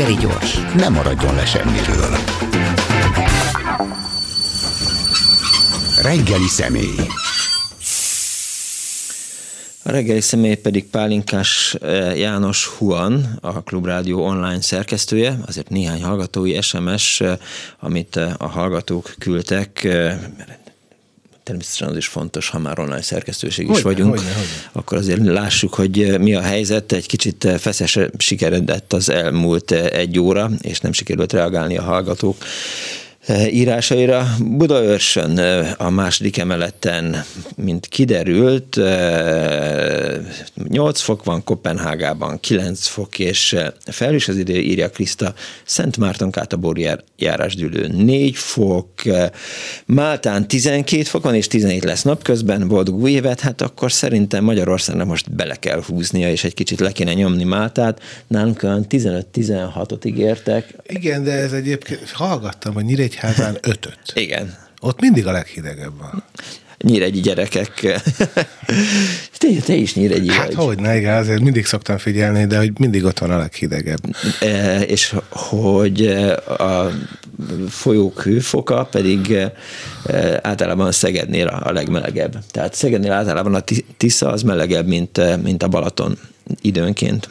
[0.00, 2.16] reggeli gyors, nem maradjon le semmiről.
[6.02, 6.94] Reggeli személy.
[9.82, 16.62] A reggeli személy pedig Pálinkás eh, János Huan, a Klubrádió online szerkesztője, azért néhány hallgatói
[16.62, 17.38] SMS, eh,
[17.80, 19.88] amit eh, a hallgatók küldtek,
[21.50, 24.70] természetesen az is fontos, ha már online szerkesztőség is Hogyne, vagyunk, hogyne, hogyne.
[24.72, 26.92] akkor azért lássuk, hogy mi a helyzet.
[26.92, 32.36] Egy kicsit feszes sikeredett az elmúlt egy óra, és nem sikerült reagálni a hallgatók
[33.28, 34.26] írásaira.
[34.40, 35.38] Budaörsön
[35.76, 37.24] a második emeleten,
[37.56, 38.80] mint kiderült,
[40.68, 46.76] 8 fok van, Kopenhágában 9 fok, és felhős az idő, írja Kriszta, Szent Márton Kátabor
[47.16, 48.88] járásdülő 4 fok,
[49.84, 55.06] Máltán 12 fok van, és 17 lesz napközben, boldog új évet, hát akkor szerintem Magyarországnak
[55.06, 58.00] most bele kell húznia, és egy kicsit le kéne nyomni Máltát.
[58.26, 60.74] Nálunk olyan 15-16-ot ígértek.
[60.86, 63.98] Igen, de ez egyébként, hallgattam, hogy Nyíregyházán ötöt.
[64.14, 64.54] Igen.
[64.80, 66.22] Ott mindig a leghidegebb van.
[66.78, 67.80] Nyíregyi gyerekek.
[69.38, 70.64] te, te is nyíregyi Hát vagy.
[70.64, 74.16] hogy ne, igen, azért mindig szoktam figyelni, de hogy mindig ott van a leghidegebb.
[74.40, 76.90] E, és hogy e, a
[77.68, 79.52] folyók hőfoka pedig e,
[80.42, 82.36] általában Szegednél a legmelegebb.
[82.50, 83.64] Tehát Szegednél általában a
[83.96, 86.18] Tisza az melegebb, mint, e, mint a Balaton
[86.60, 87.28] időnként.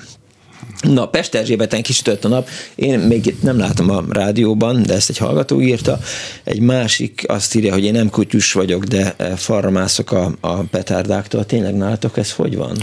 [0.81, 2.49] Na, Pest Erzsébeten kisütött a nap.
[2.75, 5.99] Én még itt nem látom a rádióban, de ezt egy hallgató írta.
[6.43, 11.45] Egy másik azt írja, hogy én nem kutyus vagyok, de falra mászok a, a petárdáktól.
[11.45, 12.77] Tényleg nálatok ez hogy van?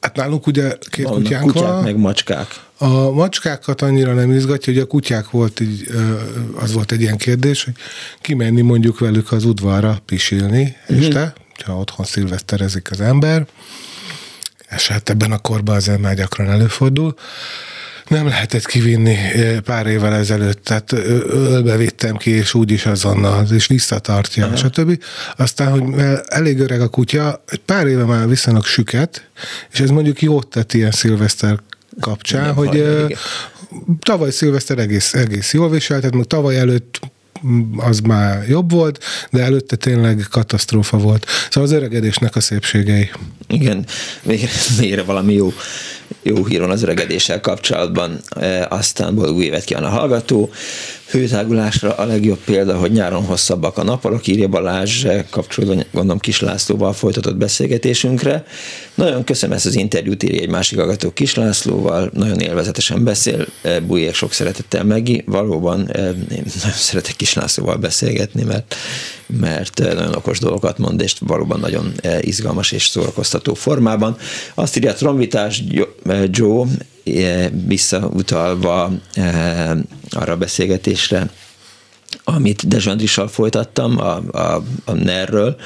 [0.00, 1.82] Hát nálunk ugye két Vannak kutyánk kutyák, van.
[1.82, 2.46] meg macskák.
[2.78, 5.86] A macskákat annyira nem izgatja, hogy a kutyák volt, így,
[6.60, 7.74] az volt egy ilyen kérdés, hogy
[8.20, 11.02] kimenni mondjuk velük az udvarra pisilni mm-hmm.
[11.02, 11.32] este,
[11.64, 13.46] ha otthon szilveszterezik az ember,
[14.74, 17.14] és hát ebben a korban azért már gyakran előfordul.
[18.08, 19.16] Nem lehetett kivinni
[19.64, 20.92] pár évvel ezelőtt, tehát
[21.28, 24.56] ölbe vittem ki, és úgyis azonnal, és visszatartja, Aha.
[24.56, 25.02] stb.
[25.36, 25.82] Aztán, hogy
[26.26, 29.28] elég öreg a kutya, egy pár éve már viszonylag süket,
[29.72, 31.60] és ez mondjuk jót tett ilyen szilveszter
[32.00, 33.08] kapcsán, Nem hogy hajra,
[34.00, 37.00] tavaly szilveszter egész, egész jól viselt, tehát még tavaly előtt
[37.76, 41.26] az már jobb volt, de előtte tényleg katasztrófa volt.
[41.50, 43.10] Szóval az öregedésnek a szépségei.
[43.48, 43.86] Igen,
[44.22, 44.48] végre,
[44.78, 45.52] végre valami jó,
[46.22, 48.20] jó hír van az öregedéssel kapcsolatban.
[48.40, 50.50] E, aztán boldog évet kíván a hallgató.
[51.10, 56.92] Hőtágulásra a legjobb példa, hogy nyáron hosszabbak a napolok, írja Balázs kapcsolódva, gondolom Kis Lászlóval
[56.92, 58.44] folytatott beszélgetésünkre.
[58.94, 63.46] Nagyon köszönöm ezt az interjút, írja egy másik hallgató Kis Lászlóval, nagyon élvezetesen beszél,
[63.86, 65.22] bújék sok szeretettel meg.
[65.26, 65.90] Valóban
[66.30, 68.74] én nagyon szeretek Kis Lászlóval beszélgetni, mert,
[69.26, 74.16] mert nagyon okos dolgokat mond, és valóban nagyon izgalmas és szórakoztató formában.
[74.54, 75.62] Azt írja Tromvitás
[76.30, 76.66] Joe,
[77.66, 78.90] visszautalva
[80.10, 81.30] arra a beszélgetésre,
[82.24, 85.56] amit Dezsandrissal folytattam a, a, a NER-ről,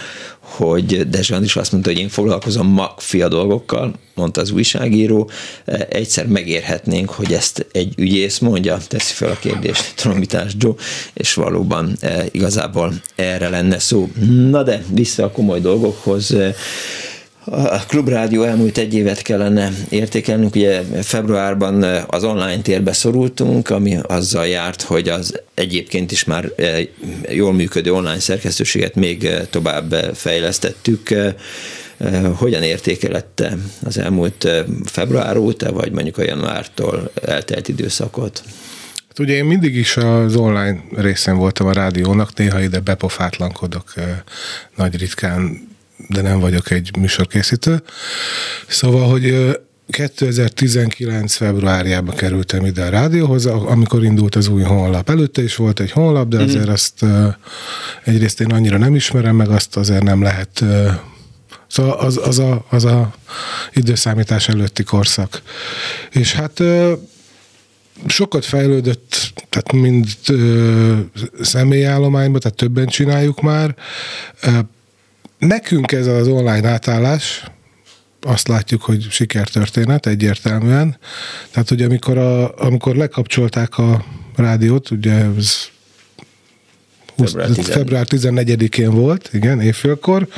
[0.40, 5.30] hogy Dezsandris azt mondta, hogy én foglalkozom magfia dolgokkal, mondta az újságíró,
[5.88, 10.74] egyszer megérhetnénk, hogy ezt egy ügyész mondja, teszi fel a kérdést Trombitás Joe,
[11.14, 11.96] és valóban
[12.30, 14.10] igazából erre lenne szó.
[14.50, 16.36] Na de vissza a komoly dolgokhoz,
[17.50, 24.46] a Klubrádió elmúlt egy évet kellene értékelnünk, ugye februárban az online térbe szorultunk, ami azzal
[24.46, 26.52] járt, hogy az egyébként is már
[27.28, 31.14] jól működő online szerkesztőséget még tovább fejlesztettük.
[32.34, 34.48] Hogyan értékelette az elmúlt
[34.84, 38.42] február óta, vagy mondjuk a januártól eltelt időszakot?
[39.08, 43.92] Hát ugye én mindig is az online részen voltam a rádiónak, néha ide bepofátlankodok
[44.76, 45.68] nagy ritkán
[46.08, 47.82] de nem vagyok egy műsorkészítő.
[48.68, 49.56] Szóval, hogy
[49.88, 51.34] 2019.
[51.34, 55.10] februárjában kerültem ide a rádióhoz, amikor indult az új honlap.
[55.10, 56.72] Előtte is volt egy honlap, de azért mm.
[56.72, 57.04] azt
[58.04, 60.64] egyrészt én annyira nem ismerem, meg azt azért nem lehet
[61.70, 63.14] Szóval az, az, a, az a
[63.72, 65.42] időszámítás előtti korszak.
[66.10, 66.62] És hát
[68.06, 70.06] sokat fejlődött, tehát mind
[71.40, 73.74] személyállományban, tehát többen csináljuk már.
[75.40, 77.44] Nekünk ez az online átállás,
[78.20, 80.96] azt látjuk, hogy sikertörténet egyértelműen.
[81.50, 84.04] Tehát, hogy amikor, a, amikor lekapcsolták a
[84.36, 85.56] rádiót, ugye ez
[87.16, 87.34] 20,
[87.68, 90.28] február 14-én volt, igen, évfélkor,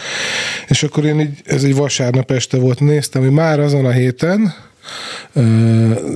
[0.69, 4.55] és akkor én így, ez egy vasárnap este volt, néztem, hogy már azon a héten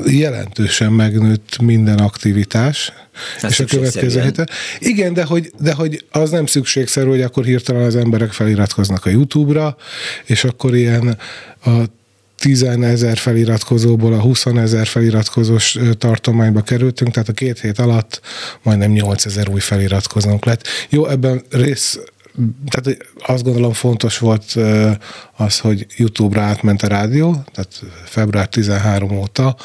[0.06, 2.92] jelentősen megnőtt minden aktivitás,
[3.40, 4.48] Hát és a következő héten.
[4.78, 9.10] Igen, de hogy, de hogy az nem szükségszerű, hogy akkor hirtelen az emberek feliratkoznak a
[9.10, 9.76] YouTube-ra,
[10.24, 11.18] és akkor ilyen
[11.64, 11.70] a
[12.38, 18.20] 10 ezer feliratkozóból a 20 ezer feliratkozós tartományba kerültünk, tehát a két hét alatt
[18.62, 20.66] majdnem 8 ezer új feliratkozónk lett.
[20.88, 21.98] Jó, ebben rész
[22.70, 24.54] tehát azt gondolom fontos volt
[25.36, 29.56] az, hogy YouTube-ra átment a rádió, tehát február 13 óta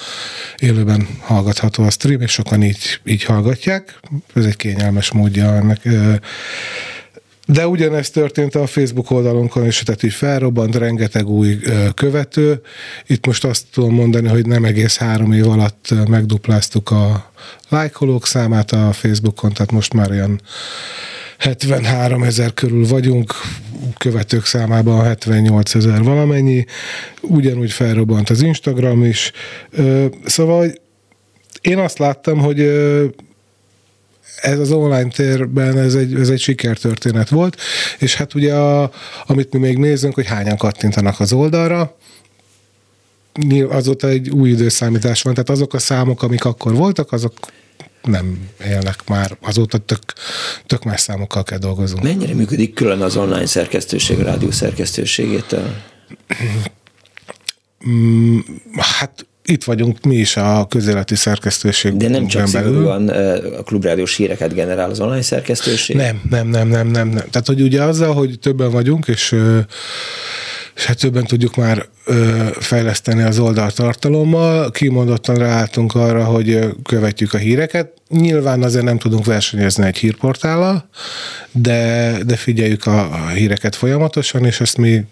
[0.58, 4.00] élőben hallgatható a stream, és sokan így, így hallgatják.
[4.36, 5.88] Ez egy kényelmes módja ennek
[7.46, 11.60] de ugyanezt történt a Facebook oldalunkon is, tehát így felrobbant rengeteg új
[11.96, 12.62] követő.
[13.08, 17.32] Itt most azt tudom mondani, hogy nem egész három év alatt megdupláztuk a
[17.70, 20.42] lájkolók számát a Facebookon, tehát most már olyan
[21.42, 23.34] 73 ezer körül vagyunk,
[23.98, 26.66] követők számában 78 ezer valamennyi,
[27.22, 29.32] ugyanúgy felrobbant az Instagram is.
[30.26, 30.74] Szóval
[31.62, 32.60] én azt láttam, hogy
[34.42, 37.58] ez az online térben ez egy, ez egy sikertörténet volt,
[38.00, 38.92] és hát ugye a,
[39.26, 41.98] amit mi még nézünk, hogy hányan kattintanak az oldalra,
[43.70, 47.34] azóta egy új időszámítás van, tehát azok a számok, amik akkor voltak, azok
[48.02, 50.00] nem élnek már, azóta tök,
[50.66, 52.04] tök más számokkal kell dolgozunk.
[52.04, 55.76] Mennyire működik külön az online szerkesztőség, a rádió szerkesztőségétől?
[57.88, 58.40] Mm,
[58.78, 61.98] hát itt vagyunk mi is a közéleti szerkesztőség.
[61.98, 63.10] De nem csak szigorúan
[63.58, 65.96] a klubrádiós híreket generál az online szerkesztőség?
[65.96, 67.26] Nem, nem, nem, nem, nem, nem.
[67.30, 69.36] Tehát, hogy ugye azzal, hogy többen vagyunk, és
[70.76, 74.72] és hát többen tudjuk már ö, fejleszteni az oldaltartalommal.
[74.72, 77.94] Kimondottan ráálltunk arra, hogy követjük a híreket.
[78.10, 80.90] Nyilván azért nem tudunk versenyezni egy hírportállal,
[81.52, 85.06] de, de figyeljük a, a híreket folyamatosan, és ezt mi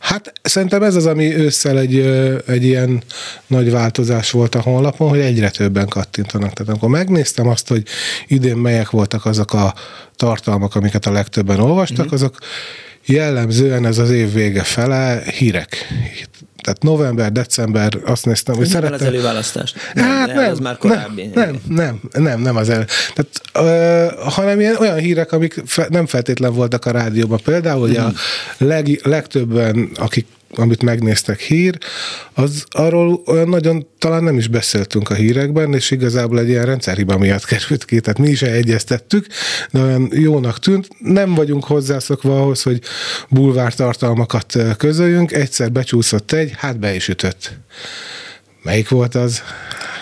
[0.00, 1.98] Hát szerintem ez az, ami ősszel egy,
[2.46, 3.02] egy ilyen
[3.46, 6.52] nagy változás volt a honlapon, hogy egyre többen kattintanak.
[6.52, 7.82] Tehát amikor megnéztem azt, hogy
[8.26, 9.74] idén melyek voltak azok a
[10.16, 12.14] tartalmak, amiket a legtöbben olvastak, mm.
[12.14, 12.38] azok
[13.06, 15.86] jellemzően ez az év vége fele hírek.
[16.62, 18.94] Tehát november, december, azt néztem, hogy szerettem...
[19.00, 19.74] az előválasztás?
[19.94, 21.30] Nem, hát nem, ez már korábbi.
[21.34, 22.84] Nem, nem, nem, nem, nem az elő.
[23.14, 27.40] Tehát, ö, hanem ilyen, olyan hírek, amik fe, nem feltétlen voltak a rádióban.
[27.44, 28.68] Például, hogy a mhm.
[28.68, 31.78] leg, legtöbben, akik amit megnéztek hír,
[32.32, 37.18] az arról olyan nagyon talán nem is beszéltünk a hírekben, és igazából egy ilyen rendszerhiba
[37.18, 39.26] miatt került ki, tehát mi is egyeztettük,
[39.70, 40.88] de olyan jónak tűnt.
[40.98, 42.80] Nem vagyunk hozzászokva ahhoz, hogy
[43.28, 47.58] bulvár tartalmakat közöljünk, egyszer becsúszott egy, hát be is ütött.
[48.62, 49.42] Melyik volt az?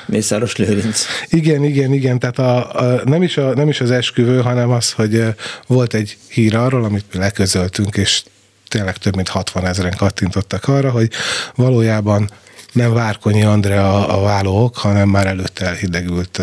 [0.06, 1.04] Mészáros Lőrinc.
[1.28, 2.18] Igen, igen, igen.
[2.18, 5.24] Tehát a, a, nem, is a, nem is az esküvő, hanem az, hogy
[5.66, 8.22] volt egy hír arról, amit leközöltünk, és
[8.68, 11.10] tényleg több mint 60 ezeren kattintottak arra, hogy
[11.54, 12.30] valójában
[12.72, 16.40] nem Várkonyi Andrea a válók, hanem már előtte elhidegült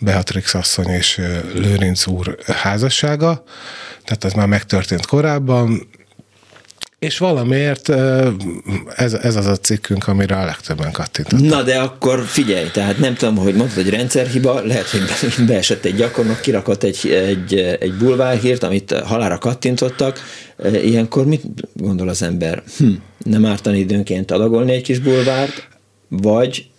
[0.00, 1.20] Beatrix asszony és
[1.54, 3.42] Lőrinc úr házassága.
[4.04, 5.88] Tehát ez már megtörtént korábban,
[7.00, 7.88] és valamiért
[8.96, 11.48] ez, ez az a cikkünk, amire a legtöbben kattintottak.
[11.48, 15.00] Na de akkor figyelj, tehát nem tudom, hogy mondtad, hogy rendszerhiba, lehet, hogy
[15.46, 20.20] beesett egy gyakornok, kirakott egy, egy, egy bulvárhírt, amit halára kattintottak.
[20.64, 21.42] Ilyenkor mit
[21.74, 22.62] gondol az ember?
[22.78, 22.90] Hm,
[23.24, 25.68] nem ártani időnként adagolni egy kis bulvárt,
[26.08, 26.70] vagy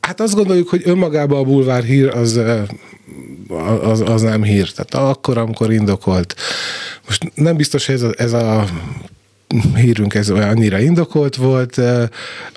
[0.00, 2.40] Hát azt gondoljuk, hogy önmagában a bulvár hír az,
[3.82, 4.72] az, az nem hír.
[4.72, 6.34] Tehát akkor, amikor indokolt.
[7.06, 8.64] Most nem biztos, hogy ez a, ez a
[9.74, 11.80] hírünk ez annyira indokolt volt.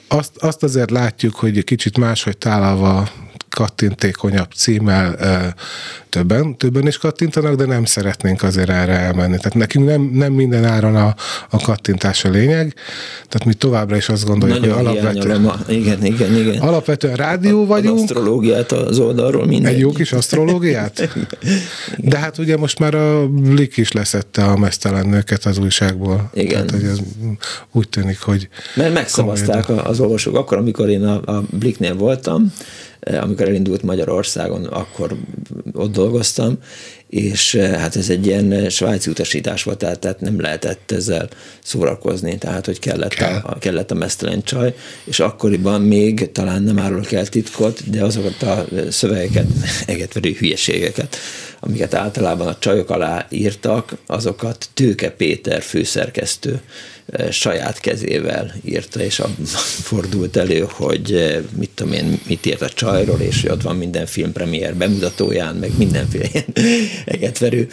[0.07, 3.09] Azt, azt azért látjuk, hogy kicsit máshogy tálalva
[3.49, 5.15] kattintékonyabb címmel
[6.09, 9.37] többen, többen is kattintanak, de nem szeretnénk azért erre elmenni.
[9.37, 11.15] Tehát nekünk nem, nem minden áron a,
[11.49, 12.73] a kattintás a lényeg,
[13.29, 16.59] tehát mi továbbra is azt gondoljuk, Nagyon hogy alapvetően, a, igen, igen, igen.
[16.59, 17.95] alapvetően rádió vagyunk.
[17.95, 19.73] Az asztrológiát az oldalról minden.
[19.73, 21.09] Egy jó kis asztrológiát?
[21.97, 26.29] De hát ugye most már a Blik is leszette a mesztelen nőket az újságból.
[26.33, 26.49] Igen.
[26.49, 26.99] Tehát, hogy ez
[27.71, 28.47] úgy tűnik, hogy...
[28.75, 30.35] Mert megszavazták az olvasók.
[30.35, 32.53] Akkor, amikor én a, a Bliknél voltam,
[32.99, 35.17] amikor elindult Magyarországon, akkor
[35.73, 36.57] ott dolgoztam,
[37.07, 41.29] és eh, hát ez egy ilyen eh, svájci utasítás volt, tehát, tehát nem lehetett ezzel
[41.63, 46.79] szórakozni, tehát hogy kellett a, a, kellett a mesztelen csaj, és akkoriban még talán nem
[46.79, 49.47] árulok el titkot, de azokat a szövegeket,
[49.85, 51.15] egetverő hülyeségeket,
[51.59, 56.61] amiket általában a csajok alá írtak, azokat Tőke Péter főszerkesztő
[57.31, 59.21] saját kezével írta, és
[59.89, 64.05] fordult elő, hogy mit tudom én, mit írt a csajról, és hogy ott van minden
[64.05, 66.45] filmpremiér bemutatóján, meg mindenféle ilyen
[67.05, 67.67] egetverő.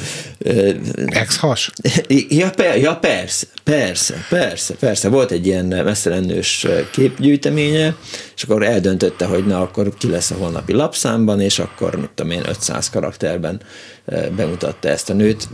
[1.07, 1.71] Ex-has?
[2.29, 5.09] Ja, per, ja, persze, persze, persze, persze.
[5.09, 7.97] Volt egy ilyen messzelennős képgyűjteménye,
[8.37, 12.33] és akkor eldöntötte, hogy na, akkor ki lesz a holnapi lapszámban, és akkor, mit tudom
[12.33, 13.61] én, 500 karakterben
[14.37, 15.49] bemutatta ezt a nőt,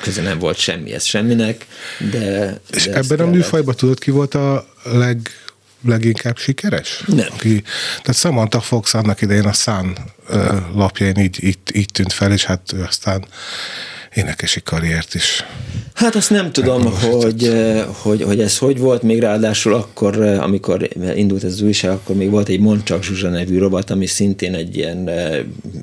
[0.00, 1.66] köze nem volt semmi ez semminek,
[2.10, 5.30] de És ebben a műfajban tudod, ki volt a leg,
[5.86, 7.02] leginkább sikeres?
[7.06, 7.26] Nem.
[7.30, 9.98] Aki, tehát Samantha Fox annak idején a Sun
[10.74, 13.24] lapjain így, így, így tűnt fel, és hát ő aztán
[14.14, 15.44] énekesi karriert is.
[15.98, 17.52] Hát azt nem tudom, hogy,
[18.02, 22.30] hogy, hogy ez hogy volt, még ráadásul akkor, amikor indult ez az újság, akkor még
[22.30, 25.08] volt egy Moncsak Zsuzsa nevű robot, ami szintén egy ilyen,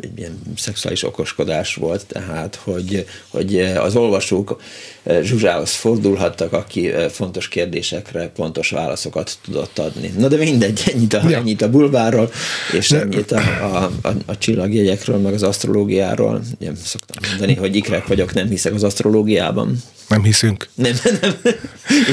[0.01, 4.61] egy ilyen szexuális okoskodás volt, tehát hogy, hogy az olvasók
[5.21, 10.13] Zsuzsához fordulhattak, aki fontos kérdésekre pontos válaszokat tudott adni.
[10.17, 11.37] Na de mindegy, ennyit a, ja.
[11.37, 12.31] ennyit a bulvárról,
[12.73, 13.01] és de...
[13.01, 16.41] ennyit a, a, a, a csillagjegyekről, meg az asztrológiáról.
[16.59, 19.77] Ugye szoktam mondani, hogy ikrek vagyok, nem hiszek az asztrológiában.
[20.07, 20.69] Nem hiszünk.
[20.73, 21.33] Nem, nem,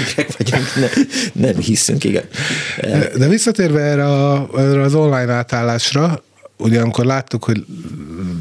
[0.00, 2.24] ikrek vagyunk, nem, nem hiszünk, igen.
[3.16, 6.22] De visszatérve erre, a, erre az online átállásra,
[6.56, 7.64] ugye amikor láttuk, hogy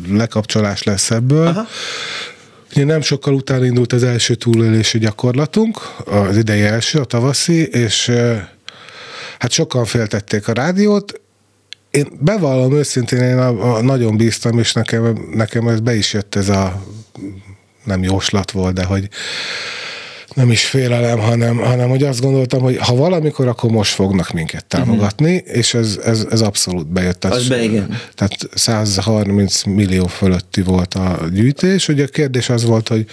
[0.10, 1.67] lekapcsolás lesz ebből, Aha
[2.75, 8.12] Ugye nem sokkal után indult az első túlélési gyakorlatunk, az idei első, a tavaszi, és
[9.39, 11.22] hát sokan féltették a rádiót.
[11.89, 16.36] Én bevallom őszintén, én a, a, nagyon bíztam, és nekem, nekem ez be is jött
[16.36, 16.84] ez a
[17.84, 19.10] nem jóslat volt, de hogy
[20.34, 24.66] nem is félelem, hanem, hanem hogy azt gondoltam, hogy ha valamikor, akkor most fognak minket
[24.66, 25.58] támogatni, uh-huh.
[25.58, 27.26] és ez, ez, ez abszolút bejött.
[27.26, 28.00] Az, az be, igen.
[28.16, 33.06] Tehát 130 millió fölötti volt a gyűjtés, ugye a kérdés az volt, hogy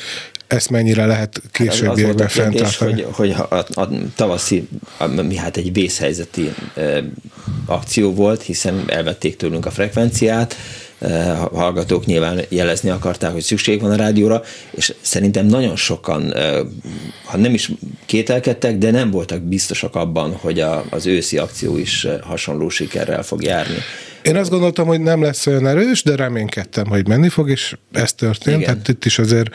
[0.47, 3.03] ezt mennyire lehet későbbiekben hát fenntartani?
[3.03, 7.05] Hogy, hogy a, a, tavaszi, a, mi hát egy vészhelyzeti e,
[7.67, 10.57] akció volt, hiszen elvették tőlünk a frekvenciát,
[11.53, 16.35] hallgatók nyilván jelezni akarták, hogy szükség van a rádióra, és szerintem nagyon sokan,
[17.25, 17.71] ha nem is
[18.07, 23.43] kételkedtek, de nem voltak biztosak abban, hogy a, az őszi akció is hasonló sikerrel fog
[23.43, 23.77] járni.
[24.23, 28.13] Én azt gondoltam, hogy nem lesz olyan erős, de reménykedtem, hogy menni fog, és ez
[28.13, 28.61] történt.
[28.61, 28.73] Igen.
[28.73, 29.51] Tehát itt is azért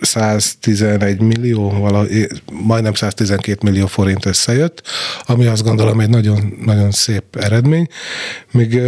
[0.00, 4.82] 111 millió, valahogy, majdnem 112 millió forint összejött,
[5.22, 7.86] ami azt gondolom egy nagyon, nagyon szép eredmény.
[8.50, 8.80] Még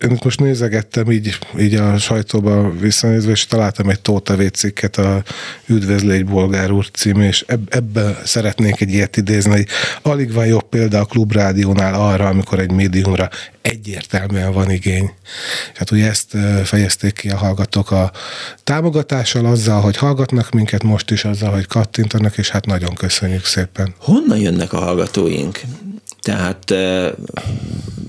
[0.00, 5.22] én most nézegettem így, így a sajtóba visszanézve, és találtam egy Tóta V cikket a
[5.66, 9.66] Üdvözlégy Bolgár úr cím, és eb- ebbe szeretnék egy ilyet idézni, hogy
[10.02, 13.28] alig van jobb példa a klubrádiónál arra, amikor egy médiumra
[13.62, 15.10] egyértelműen van igény.
[15.74, 18.12] Hát ugye ezt fejezték ki a hallgatók a
[18.64, 23.94] támogatással, azzal, hogy hallgatnak minket, most is azzal, hogy kattintanak, és hát nagyon köszönjük szépen.
[23.98, 25.60] Honnan jönnek a hallgatóink?
[26.26, 26.74] Tehát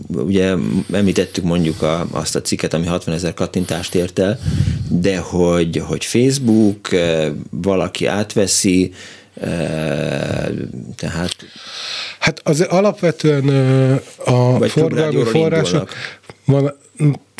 [0.07, 0.55] ugye
[0.91, 4.39] említettük mondjuk a, azt a cikket, ami 60 ezer kattintást ért el,
[4.89, 6.89] de hogy, hogy Facebook
[7.49, 8.93] valaki átveszi,
[10.95, 11.35] tehát...
[12.19, 13.49] Hát az alapvetően
[14.25, 15.89] a forgalmi források
[16.45, 16.73] van,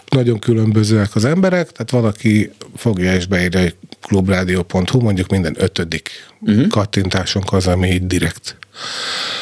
[0.10, 3.76] nagyon különbözőek az emberek, tehát van, aki fogja és beírja, hogy
[4.08, 6.10] klubradio.hu, mondjuk minden ötödik
[6.40, 6.68] uh-huh.
[6.68, 8.58] kattintásunk az, ami így direkt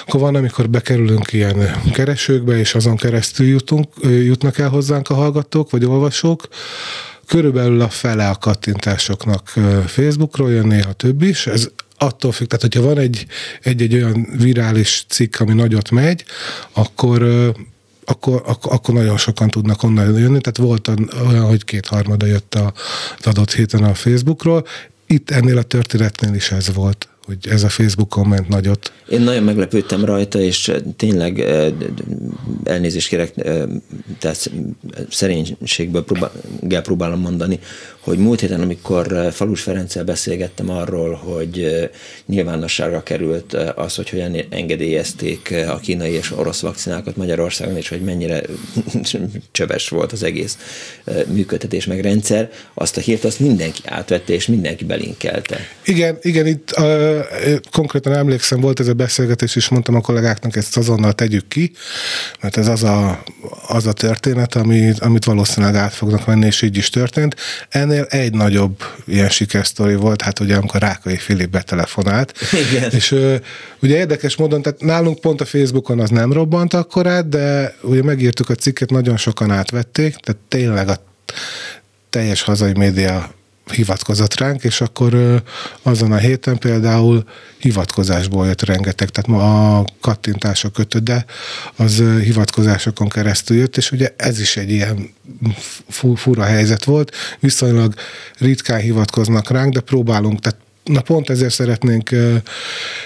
[0.05, 5.69] akkor van, amikor bekerülünk ilyen keresőkbe, és azon keresztül jutunk, jutnak el hozzánk a hallgatók,
[5.69, 6.47] vagy olvasók,
[7.27, 9.53] körülbelül a fele a kattintásoknak
[9.87, 11.47] Facebookról jön, néha több is.
[11.47, 13.25] Ez attól függ, tehát hogyha van egy,
[13.61, 16.23] egy-egy olyan virális cikk, ami nagyot megy,
[16.73, 17.21] akkor
[18.05, 20.41] akkor, akkor, akkor nagyon sokan tudnak onnan jönni.
[20.41, 20.91] Tehát volt
[21.29, 24.65] olyan, hogy kétharmada jött az adott héten a Facebookról.
[25.07, 28.91] Itt ennél a történetnél is ez volt hogy ez a Facebook komment nagyot.
[29.09, 31.39] Én nagyon meglepődtem rajta, és tényleg
[32.63, 33.33] elnézést kérek,
[34.19, 34.51] tehát
[35.09, 36.31] szerénységből próbál,
[36.81, 37.59] próbálom mondani,
[38.05, 41.89] hogy múlt héten, amikor Falus Ferenccel beszélgettem arról, hogy
[42.25, 48.41] nyilvánosságra került az, hogy hogyan engedélyezték a kínai és orosz vakcinákat Magyarországon, és hogy mennyire
[49.51, 50.57] csöves volt az egész
[51.27, 55.59] működtetés meg rendszer, azt a hírt azt mindenki átvette, és mindenki belinkelte.
[55.85, 57.19] Igen, igen, itt uh,
[57.71, 61.71] konkrétan emlékszem, volt ez a beszélgetés, és mondtam a kollégáknak, ezt azonnal tegyük ki,
[62.41, 63.23] mert ez az a,
[63.67, 67.35] az a történet, amit, amit valószínűleg át fognak venni, és így is történt.
[67.69, 72.33] Ennél ennél egy nagyobb ilyen sikersztori volt, hát ugye amikor Rákai Filip betelefonált.
[72.71, 72.91] Igen.
[72.91, 73.35] És ö,
[73.81, 78.49] ugye érdekes módon, tehát nálunk pont a Facebookon az nem robbant akkorát, de ugye megírtuk
[78.49, 80.97] a cikket, nagyon sokan átvették, tehát tényleg a
[82.09, 83.33] teljes hazai média
[83.71, 85.41] hivatkozott ránk, és akkor
[85.81, 87.23] azon a héten például
[87.57, 91.25] hivatkozásból jött rengeteg, tehát ma a kattintások kötött, de
[91.75, 95.09] az hivatkozásokon keresztül jött, és ugye ez is egy ilyen
[96.15, 97.93] fura helyzet volt, viszonylag
[98.37, 102.09] ritkán hivatkoznak ránk, de próbálunk, tehát Na pont ezért szeretnénk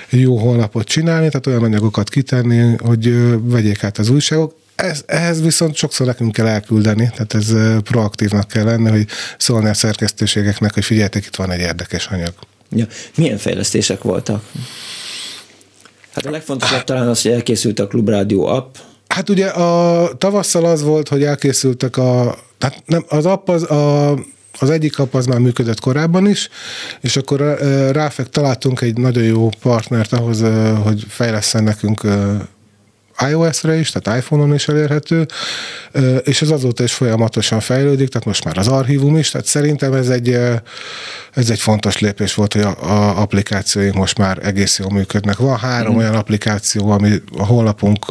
[0.10, 4.59] jó honlapot csinálni, tehát olyan anyagokat kitenni, hogy vegyék át az újságok.
[4.82, 9.08] Ez, ehhez viszont sokszor nekünk kell elküldeni, tehát ez proaktívnak kell lenni, hogy
[9.38, 12.34] szólni a szerkesztőségeknek, hogy figyeljetek, itt van egy érdekes anyag.
[12.70, 12.86] Ja.
[13.16, 14.44] Milyen fejlesztések voltak?
[16.14, 18.76] Hát a legfontosabb talán az, hogy elkészült a Klubrádió app.
[19.08, 24.14] Hát ugye a tavasszal az volt, hogy elkészültek a, hát nem, az app az a
[24.62, 26.50] az egyik kap az már működött korábban is,
[27.02, 27.40] és akkor
[27.92, 30.44] ráfek találtunk egy nagyon jó partnert ahhoz,
[30.84, 32.02] hogy fejleszten nekünk
[33.30, 35.26] iOS-re is, tehát iPhone-on is elérhető,
[36.24, 40.10] és ez azóta is folyamatosan fejlődik, tehát most már az archívum is, tehát szerintem ez
[40.10, 40.30] egy,
[41.34, 45.38] ez egy fontos lépés volt, hogy a, a applikációink most már egész jól működnek.
[45.38, 45.98] Van három mm.
[45.98, 48.06] olyan applikáció, ami a honlapunk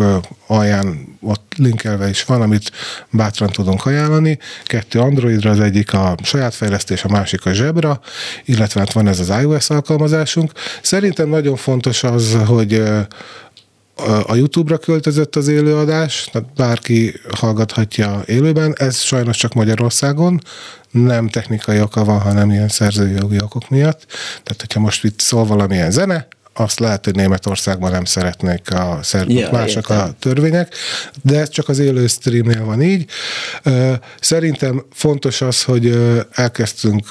[0.46, 2.72] alján ott linkelve is van, amit
[3.10, 4.38] bátran tudunk ajánlani.
[4.64, 8.00] Kettő Androidra, az egyik a saját fejlesztés, a másik a Zebra,
[8.44, 10.52] illetve hát van ez az iOS alkalmazásunk.
[10.82, 12.82] Szerintem nagyon fontos az, hogy
[14.26, 20.40] a YouTube-ra költözött az élőadás, tehát bárki hallgathatja élőben, ez sajnos csak Magyarországon,
[20.90, 24.06] nem technikai oka van, hanem ilyen szerzői jogi okok miatt.
[24.42, 26.28] Tehát, hogyha most itt szól valamilyen zene,
[26.58, 29.98] azt lehet, hogy Németországban nem szeretnék a szer- ja, mások értem.
[29.98, 30.74] a törvények,
[31.22, 33.10] de ez csak az élő streamnél van így.
[34.20, 35.98] Szerintem fontos az, hogy
[36.32, 37.06] elkezdtünk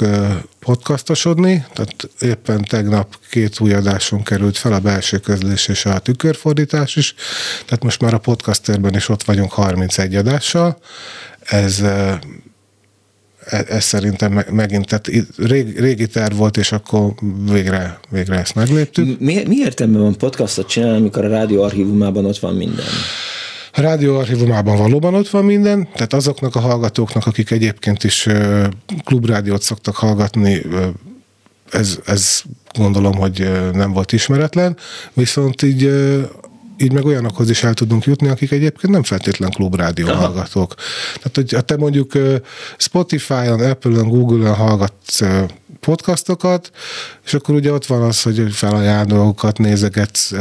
[0.59, 6.95] podcastosodni, tehát éppen tegnap két új adáson került fel a belső közlés és a tükörfordítás
[6.95, 7.15] is,
[7.65, 10.77] tehát most már a podcasterben is ott vagyunk 31 adással.
[11.39, 11.83] Ez
[13.49, 17.13] ez szerintem megint, tehát régi, régi terv volt, és akkor
[17.51, 19.19] végre, végre ezt megléptük.
[19.19, 22.85] Mi, mi értelme van podcastot csinálni, amikor a rádió archívumában ott van minden?
[23.73, 28.27] A rádió archívumában valóban ott van minden, tehát azoknak a hallgatóknak, akik egyébként is
[29.05, 30.61] klubrádiót szoktak hallgatni,
[31.71, 32.41] ez, ez
[32.77, 34.77] gondolom, hogy nem volt ismeretlen,
[35.13, 35.91] viszont így
[36.77, 40.15] így meg olyanokhoz is el tudunk jutni, akik egyébként nem feltétlen klubrádió Aha.
[40.15, 40.75] hallgatók.
[41.15, 42.11] Tehát, hogy te mondjuk
[42.77, 45.21] Spotify-on, Apple-on, Google-on hallgatsz
[45.79, 46.71] podcastokat,
[47.25, 50.33] és akkor ugye ott van az, hogy felajánl dolgokat, nézegetsz,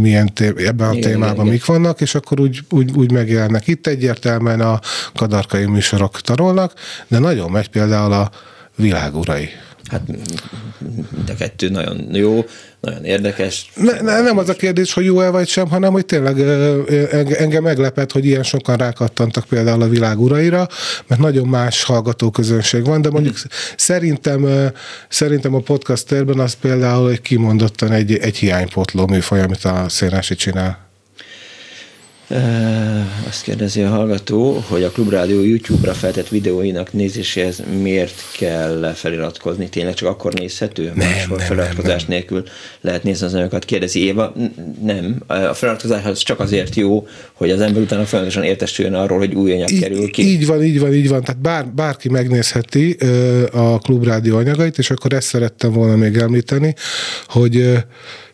[0.00, 3.66] milyen té- ebben a igen, témában igen, mik vannak, és akkor úgy, úgy, úgy megjelennek.
[3.66, 4.80] Itt egyértelműen a
[5.14, 6.72] kadarkai műsorok tarolnak,
[7.08, 8.30] de nagyon megy például a
[8.76, 9.48] világurai.
[9.92, 12.44] Hát mind a kettő nagyon jó,
[12.80, 13.70] nagyon érdekes.
[13.74, 16.40] Ne, ne, nem az a kérdés, hogy jó-e vagy sem, hanem hogy tényleg
[17.32, 20.68] engem meglepett, hogy ilyen sokan rákattantak például a világ uraira,
[21.06, 23.50] mert nagyon más hallgatóközönség van, de mondjuk hmm.
[23.76, 24.46] szerintem,
[25.08, 30.91] szerintem a podcasterben az például egy kimondottan egy, egy hiánypotló műfaj, amit a Szénási csinál.
[33.28, 39.68] Azt kérdezi a hallgató, hogy a Klubrádió YouTube-ra feltett videóinak nézéséhez miért kell feliratkozni?
[39.68, 40.84] Tényleg csak akkor nézhető?
[40.84, 42.06] Nem, Máshol nem, feliratkozás nem, nem.
[42.08, 42.44] nélkül
[42.80, 43.64] lehet nézni az anyagokat.
[43.64, 44.34] Kérdezi Éva,
[44.82, 45.22] nem.
[45.26, 49.52] A feliratkozás az csak azért jó, hogy az ember utána folyamatosan értesüljön arról, hogy új
[49.52, 50.22] anyag kerül ki.
[50.22, 51.22] Így van, így van, így van.
[51.22, 52.96] Tehát bár, bárki megnézheti
[53.52, 56.74] a Klubrádió anyagait, és akkor ezt szerettem volna még említeni,
[57.26, 57.72] hogy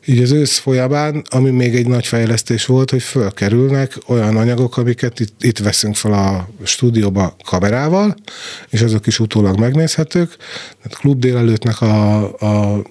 [0.08, 5.20] így az ősz folyamán, ami még egy nagy fejlesztés volt, hogy fölkerülnek olyan anyagok, amiket
[5.20, 8.14] itt, itt veszünk fel a stúdióba kamerával,
[8.68, 10.36] és azok is utólag megnézhetők.
[10.82, 12.82] Tehát klub délelőttnek a, a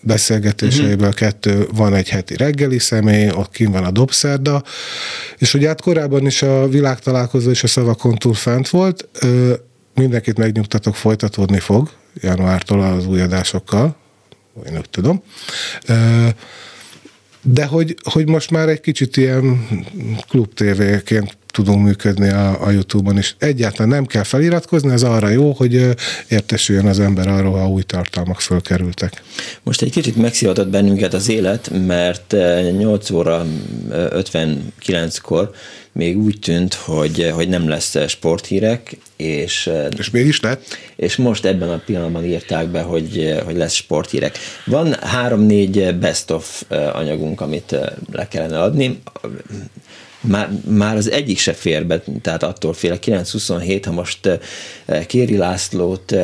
[0.00, 1.14] beszélgetéseiből uh-huh.
[1.14, 4.62] kettő, van egy heti reggeli személy, ott kim van a dobszerda,
[5.38, 9.08] és ugye hát korábban is a világtalálkozó és a szavakon túl fent volt,
[9.94, 13.96] mindenkit megnyugtatok, folytatódni fog januártól az új adásokkal,
[14.66, 15.22] én úgy tudom.
[17.42, 19.68] De hogy, hogy most már egy kicsit ilyen
[20.28, 23.36] klub tévéként tudunk működni a, a YouTube-on is.
[23.38, 25.88] Egyáltalán nem kell feliratkozni, ez arra jó, hogy
[26.28, 29.22] értesüljön az ember arról, ha új tartalmak fölkerültek.
[29.62, 32.32] Most egy kicsit megszivatott bennünket az élet, mert
[32.78, 33.46] 8 óra
[33.90, 35.50] 59-kor
[35.92, 40.78] még úgy tűnt, hogy, hogy nem lesz sporthírek, és, és mégis lett?
[40.96, 44.38] És most ebben a pillanatban írták be, hogy, hogy lesz sporthírek.
[44.64, 47.76] Van három-négy best of anyagunk, amit
[48.12, 49.02] le kellene adni.
[50.26, 54.38] Már, már az egyik se fér be, tehát attól fél, 927, ha most
[55.06, 56.14] Kéri Lászlót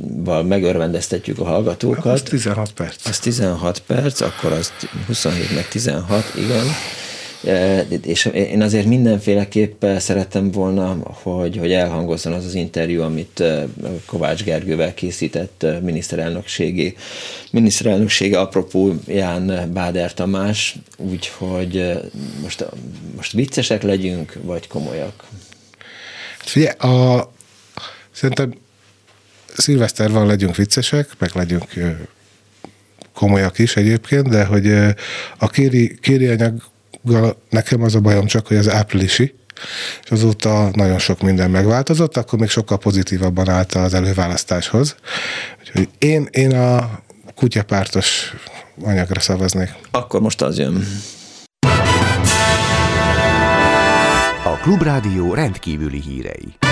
[0.00, 2.12] val megörvendeztetjük a hallgatókat.
[2.12, 3.08] Az 16 perc.
[3.08, 4.72] Az 16 perc, akkor az
[5.06, 6.64] 27 meg 16, igen
[8.02, 13.42] és én azért mindenféleképp szerettem volna, hogy, hogy elhangozzon az az interjú, amit
[14.06, 16.96] Kovács Gergővel készített miniszterelnökségi,
[17.50, 21.92] miniszterelnöksége apropóján Báder Tamás, úgyhogy
[22.42, 22.64] most,
[23.16, 25.24] most viccesek legyünk, vagy komolyak?
[26.38, 27.32] Figyelj, a,
[28.10, 28.54] szerintem
[29.56, 31.64] szilveszter van, legyünk viccesek, meg legyünk
[33.14, 34.72] komolyak is egyébként, de hogy
[35.38, 36.62] a kéri, kéri anyag
[37.50, 39.34] nekem az a bajom csak, hogy az áprilisi,
[40.04, 44.96] és azóta nagyon sok minden megváltozott, akkor még sokkal pozitívabban állt az előválasztáshoz.
[45.60, 47.00] Úgyhogy én, én a
[47.34, 48.34] kutyapártos
[48.82, 49.74] anyagra szavaznék.
[49.90, 50.86] Akkor most az jön.
[54.44, 56.65] A Klubrádió rendkívüli hírei.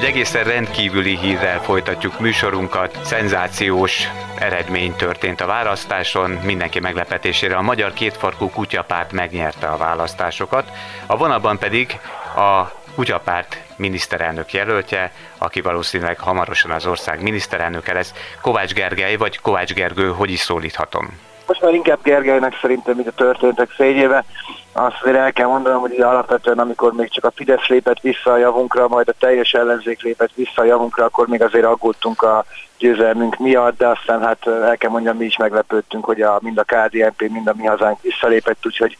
[0.00, 2.98] Egy egészen rendkívüli hírrel folytatjuk műsorunkat.
[3.04, 4.08] Szenzációs
[4.38, 6.30] eredmény történt a választáson.
[6.30, 10.70] Mindenki meglepetésére a Magyar Kétfarkú Kutyapárt megnyerte a választásokat.
[11.06, 11.98] A vonalban pedig
[12.36, 18.14] a Kutyapárt miniszterelnök jelöltje, aki valószínűleg hamarosan az ország miniszterelnöke lesz.
[18.40, 21.18] Kovács Gergely, vagy Kovács Gergő, hogy is szólíthatom?
[21.46, 24.24] Most már inkább Gergelynek szerintem, mint a történtek fényébe.
[24.72, 28.36] Azt azért el kell mondanom, hogy alapvetően, amikor még csak a Fidesz lépett vissza a
[28.36, 32.44] javunkra, majd a teljes ellenzék lépett vissza a javunkra, akkor még azért aggódtunk a
[32.78, 36.64] győzelmünk miatt, de aztán hát el kell mondjam, mi is meglepődtünk, hogy a, mind a
[36.64, 38.96] KDNP, mind a mi hazánk visszalépett, úgyhogy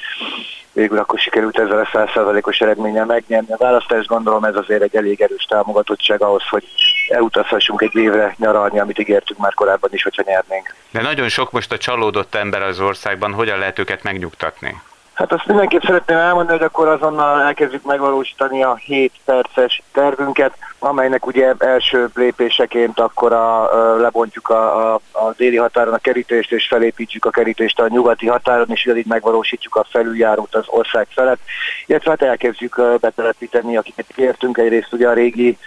[0.72, 4.06] végül akkor sikerült ezzel a százszerzalékos eredménnyel megnyerni a választást.
[4.06, 6.64] Gondolom ez azért egy elég erős támogatottság ahhoz, hogy
[7.08, 10.74] elutazhassunk egy évre nyaralni, amit ígértünk már korábban is, hogyha nyernénk.
[10.90, 14.82] De nagyon sok most a csalódott ember az országban, hogyan lehet őket megnyugtatni?
[15.20, 21.26] Hát azt mindenképp szeretném elmondani, hogy akkor azonnal elkezdjük megvalósítani a 7 perces tervünket, amelynek
[21.26, 27.24] ugye első lépéseként akkor a, lebontjuk a, a, a déli határon a kerítést, és felépítjük
[27.24, 31.40] a kerítést a nyugati határon, és így megvalósítjuk a felüljárót az ország felett,
[31.86, 35.58] illetve hát elkezdjük betelepíteni, akiket kértünk, egyrészt ugye a régi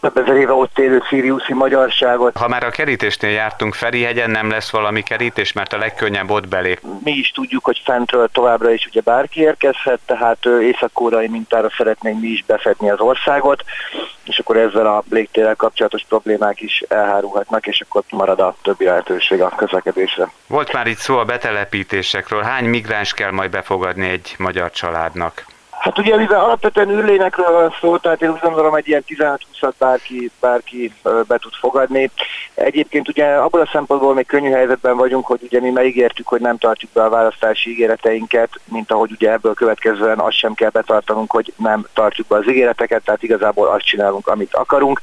[0.00, 2.36] több ezer éve ott élő szíriuszi magyarságot.
[2.36, 6.80] Ha már a kerítésnél jártunk Ferihegyen, nem lesz valami kerítés, mert a legkönnyebb ott belép.
[7.04, 10.90] Mi is tudjuk, hogy fentről továbbra is ugye bárki érkezhet, tehát észak
[11.28, 13.64] mintára szeretnénk mi is befedni az országot,
[14.24, 19.42] és akkor ezzel a légtérrel kapcsolatos problémák is elhárulhatnak, és akkor marad a többi lehetőség
[19.42, 20.30] a közlekedésre.
[20.46, 22.42] Volt már itt szó a betelepítésekről.
[22.42, 25.44] Hány migráns kell majd befogadni egy magyar családnak?
[25.80, 30.30] Hát ugye, mivel alapvetően űrlénekről van szó, tehát én úgy gondolom, egy ilyen 15-20 bárki,
[30.40, 32.10] bárki be tud fogadni.
[32.54, 36.58] Egyébként ugye abból a szempontból még könnyű helyzetben vagyunk, hogy ugye mi megígértük, hogy nem
[36.58, 41.52] tartjuk be a választási ígéreteinket, mint ahogy ugye ebből következően azt sem kell betartanunk, hogy
[41.56, 45.00] nem tartjuk be az ígéreteket, tehát igazából azt csinálunk, amit akarunk.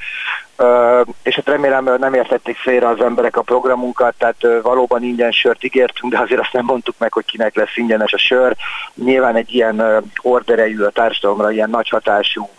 [1.24, 6.14] És hát remélem nem értették félre az emberek a programunkat, tehát valóban ingyen sört ígértünk,
[6.14, 8.56] de azért azt nem mondtuk meg, hogy kinek lesz ingyenes a sör.
[8.94, 12.50] Nyilván egy ilyen orderejű a társadalomra, ilyen nagy hatású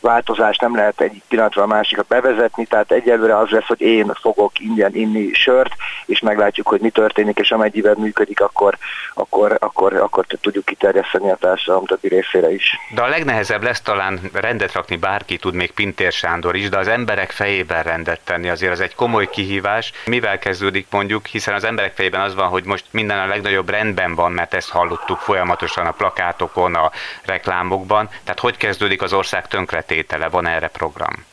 [0.00, 4.60] változást nem lehet egy pillanatra a másikat bevezetni, tehát egyelőre az lesz, hogy én fogok
[4.60, 5.72] ingyen inni sört,
[6.06, 8.76] és meglátjuk, hogy mi történik, és amennyiben működik, akkor,
[9.14, 12.78] akkor, akkor, akkor tudjuk kiterjeszteni a társadalom többi részére is.
[12.94, 16.88] De a legnehezebb lesz talán rendet rakni, bárki tud, még Pintér Sándor is, de az
[16.88, 19.92] emberek fejében rendet tenni azért az egy komoly kihívás.
[20.04, 24.14] Mivel kezdődik mondjuk, hiszen az emberek fejében az van, hogy most minden a legnagyobb rendben
[24.14, 26.90] van, mert ezt hallottuk folyamatosan a plakátokon, a
[27.24, 28.08] reklámokban.
[28.24, 29.46] Tehát hogy kezdődik az ország
[29.86, 30.28] tönkretétele?
[30.28, 31.24] Van erre program?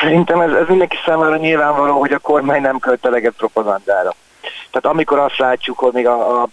[0.00, 4.14] Szerintem ez, ez mindenki számára nyilvánvaló, hogy a kormány nem költ eleget propagandára.
[4.70, 6.48] Tehát amikor azt látjuk, hogy még a, a,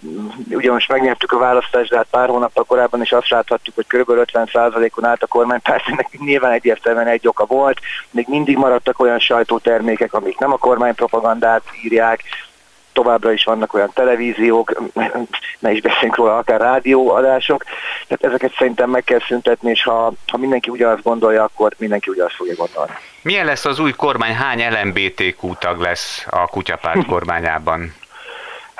[0.49, 4.09] ugye most megnyertük a választást, de hát pár hónappal korábban is azt láthatjuk, hogy kb.
[4.33, 7.79] 50%-on állt a kormánypárt, ennek nyilván egyértelműen egy oka volt.
[8.11, 12.23] Még mindig maradtak olyan sajtótermékek, amik nem a kormánypropagandát írják,
[12.93, 14.81] továbbra is vannak olyan televíziók,
[15.59, 17.63] ne is beszéljünk róla, akár rádióadások,
[18.07, 22.35] tehát ezeket szerintem meg kell szüntetni, és ha, ha mindenki ugyanazt gondolja, akkor mindenki ugyanazt
[22.35, 22.93] fogja gondolni.
[23.21, 27.93] Milyen lesz az új kormány, hány LMBTQ tag lesz a kutyapárt kormányában?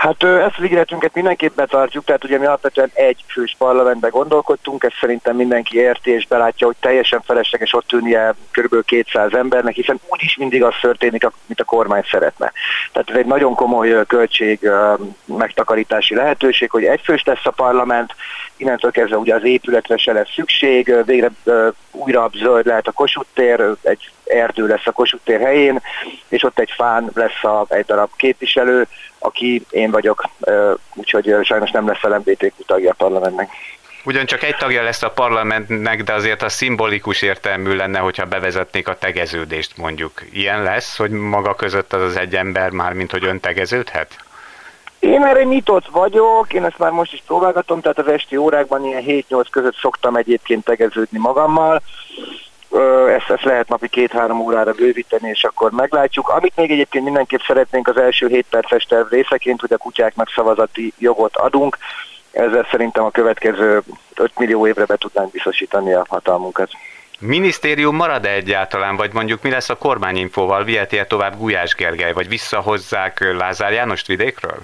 [0.01, 4.97] Hát ezt az ígéretünket mindenképp betartjuk, tehát ugye mi alapvetően egy fős parlamentbe gondolkodtunk, ezt
[4.99, 8.85] szerintem mindenki érti és belátja, hogy teljesen felesleges ott ülnie kb.
[8.85, 12.51] 200 embernek, hiszen úgyis mindig az történik, mint a kormány szeretne.
[12.91, 14.69] Tehát ez egy nagyon komoly költség
[15.25, 18.15] megtakarítási lehetőség, hogy egyfős lesz a parlament,
[18.57, 21.29] innentől kezdve ugye az épületre se lesz szükség, végre
[21.91, 25.81] újra zöld lehet a Kossuth tér, egy erdő lesz a Kossuth tér helyén,
[26.27, 28.87] és ott egy fán lesz a, egy darab képviselő,
[29.23, 30.29] aki én vagyok,
[30.93, 33.49] úgyhogy sajnos nem lesz LMBTQ tagja a parlamentnek.
[34.05, 38.97] Ugyancsak egy tagja lesz a parlamentnek, de azért a szimbolikus értelmű lenne, hogyha bevezetnék a
[38.97, 40.21] tegeződést mondjuk.
[40.31, 44.15] Ilyen lesz, hogy maga között az az egy ember már, mint hogy ön tegeződhet?
[44.99, 49.03] Én erre nyitott vagyok, én ezt már most is próbálgatom, tehát az esti órákban ilyen
[49.29, 51.81] 7-8 között szoktam egyébként tegeződni magammal.
[53.07, 56.29] Ezt, ezt lehet napi két-három órára bővíteni, és akkor meglátjuk.
[56.29, 60.93] Amit még egyébként mindenképp szeretnénk az első 7 perces terv részeként, hogy a kutyáknak szavazati
[60.97, 61.77] jogot adunk.
[62.31, 63.81] Ezzel szerintem a következő
[64.15, 66.71] 5 millió évre be tudnánk biztosítani a hatalmunkat.
[67.19, 70.63] Minisztérium marad -e egyáltalán, vagy mondjuk mi lesz a kormányinfóval?
[70.63, 74.59] Viheti -e tovább Gulyás Gergely, vagy visszahozzák Lázár Jánost vidékről?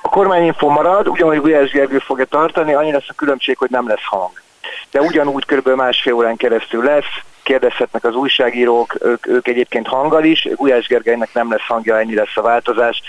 [0.00, 4.04] A kormányinfo marad, ugyanúgy Gulyás Gergő fogja tartani, annyi lesz a különbség, hogy nem lesz
[4.04, 4.30] hang.
[4.96, 5.68] De ugyanúgy kb.
[5.68, 11.50] másfél órán keresztül lesz, kérdezhetnek az újságírók, ők, ők egyébként hanggal is, Gulyás Gergelynek nem
[11.50, 13.02] lesz hangja, ennyi lesz a változás.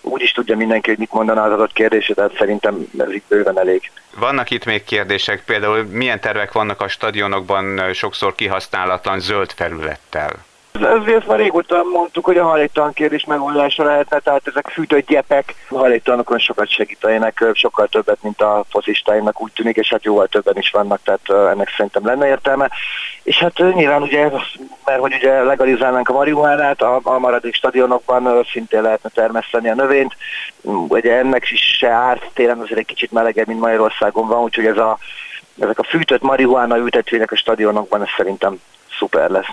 [0.00, 3.58] Úgy is tudja mindenki, hogy mit mondaná az adott kérdésre, tehát szerintem ez itt bőven
[3.58, 3.90] elég.
[4.18, 10.32] Vannak itt még kérdések, például milyen tervek vannak a stadionokban sokszor kihasználatlan zöld felülettel?
[10.80, 15.78] Ezért már régóta mondtuk, hogy a hajléktalan kérdés megoldása lehetne, tehát ezek fűtött gyepek a
[15.78, 20.70] hajléktalanokon sokat segítenek, sokkal többet, mint a focistáimnak úgy tűnik, és hát jóval többen is
[20.70, 22.70] vannak, tehát ennek szerintem lenne értelme.
[23.22, 24.30] És hát nyilván ugye,
[24.84, 30.16] mert hogy ugye legalizálnánk a marihuánát, a, a maradék stadionokban szintén lehetne termeszteni a növényt,
[30.88, 34.78] ugye ennek is se árt, télen azért egy kicsit melegebb, mint Magyarországon van, úgyhogy ez
[34.78, 34.98] a,
[35.60, 38.60] ezek a fűtött marihuána ültetvények a stadionokban, ez szerintem
[38.98, 39.48] szuper lesz.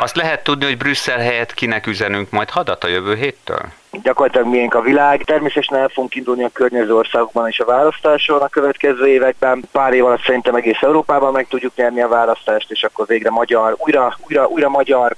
[0.00, 3.60] Azt lehet tudni, hogy Brüsszel helyett kinek üzenünk majd hadat a jövő héttől?
[4.02, 5.22] Gyakorlatilag miénk a világ.
[5.24, 9.64] Természetesen el fogunk indulni a környező országokban is a választáson a következő években.
[9.72, 13.76] Pár év alatt szerintem egész Európában meg tudjuk nyerni a választást, és akkor végre magyar,
[13.78, 15.16] újra, újra, újra magyar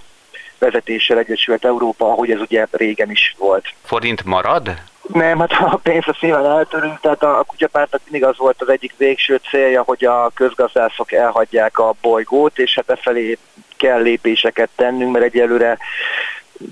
[0.59, 3.65] vezetéssel Egyesült Európa, ahogy ez ugye régen is volt.
[3.85, 4.75] Forint marad?
[5.07, 8.95] Nem, hát a pénz a szíven eltörünk, tehát a kutyapártnak mindig az volt az egyik
[8.97, 13.39] végső célja, hogy a közgazdászok elhagyják a bolygót, és hát e felé
[13.77, 15.79] kell lépéseket tennünk, mert egyelőre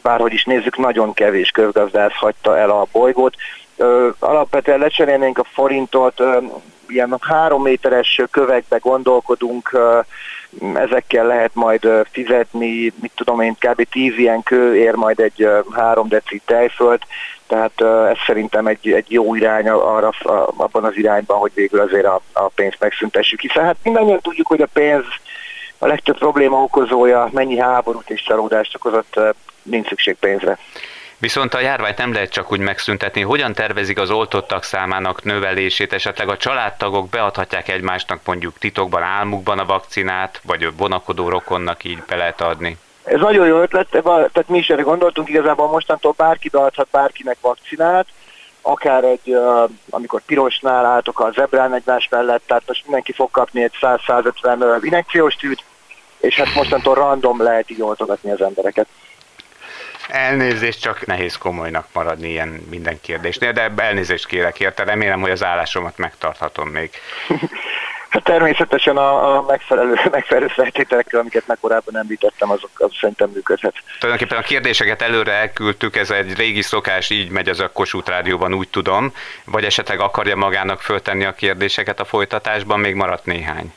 [0.02, 3.34] bárhogy is nézzük, nagyon kevés közgazdász hagyta el a bolygót.
[4.18, 6.22] Alapvetően lecserélnénk a forintot,
[6.88, 9.78] ilyen három méteres kövekbe gondolkodunk,
[10.74, 13.88] ezekkel lehet majd fizetni, mit tudom én, kb.
[13.90, 17.00] 10 ilyen kő ér majd egy három deci tejföld,
[17.46, 20.12] tehát ez szerintem egy, egy jó irány arra,
[20.56, 24.60] abban az irányban, hogy végül azért a, a pénzt megszüntessük, hiszen hát mindannyian tudjuk, hogy
[24.60, 25.04] a pénz
[25.78, 29.20] a legtöbb probléma okozója, mennyi háborút és csalódást okozott,
[29.62, 30.58] nincs szükség pénzre.
[31.20, 33.20] Viszont a járványt nem lehet csak úgy megszüntetni.
[33.20, 35.92] Hogyan tervezik az oltottak számának növelését?
[35.92, 42.16] Esetleg a családtagok beadhatják egymásnak mondjuk titokban, álmukban a vakcinát, vagy vonakodó rokonnak így be
[42.16, 42.76] lehet adni?
[43.04, 48.06] Ez nagyon jó ötlet, tehát mi is erre gondoltunk, igazából mostantól bárki beadhat bárkinek vakcinát,
[48.62, 49.36] akár egy,
[49.90, 55.34] amikor pirosnál álltok a zebrán egymás mellett, tehát most mindenki fog kapni egy 100-150 injekciós
[55.34, 55.64] tűt,
[56.18, 58.86] és hát mostantól random lehet így oltogatni az embereket.
[60.08, 65.44] Elnézést, csak nehéz komolynak maradni ilyen minden kérdésnél, de elnézést kérek érte, remélem, hogy az
[65.44, 66.90] állásomat megtarthatom még.
[68.08, 73.74] Hát természetesen a, a megfelelő, megfelelő feltételekkel, amiket meg korábban említettem, azok az szerintem működhet.
[73.98, 78.54] Tulajdonképpen a kérdéseket előre elküldtük, ez egy régi szokás, így megy ez a Kossuth Rádióban,
[78.54, 79.12] úgy tudom,
[79.44, 83.72] vagy esetleg akarja magának föltenni a kérdéseket a folytatásban, még maradt néhány.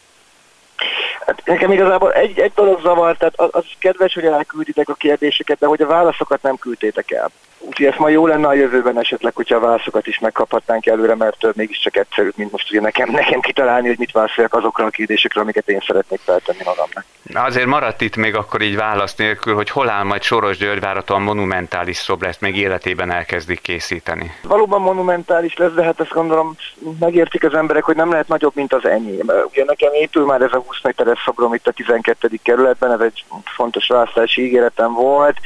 [1.32, 5.60] Hát nekem igazából egy, egy dolog zavar, tehát az, az kedves, hogy elkülditek a kérdéseket,
[5.60, 7.32] de hogy a válaszokat nem küldtétek el.
[7.62, 11.56] Úgyhogy ez ma jó lenne a jövőben esetleg, hogyha a válaszokat is megkaphatnánk előre, mert
[11.56, 15.70] mégiscsak egyszerűbb, mint most ugye nekem, nekem kitalálni, hogy mit válaszoljak azokra a kérdésekre, amiket
[15.70, 17.06] én szeretnék feltenni magamnak.
[17.22, 20.80] Na azért maradt itt még akkor így válasz nélkül, hogy hol áll majd Soros György
[20.80, 24.32] várhatóan monumentális szob lesz, még életében elkezdik készíteni.
[24.44, 26.56] Valóban monumentális lesz, de hát ezt gondolom
[27.00, 29.32] megértik az emberek, hogy nem lehet nagyobb, mint az enyém.
[29.50, 32.30] Ugye nekem épül már ez a 20 méteres szobrom itt a 12.
[32.44, 33.24] kerületben, ez egy
[33.56, 35.38] fontos választási ígéretem volt,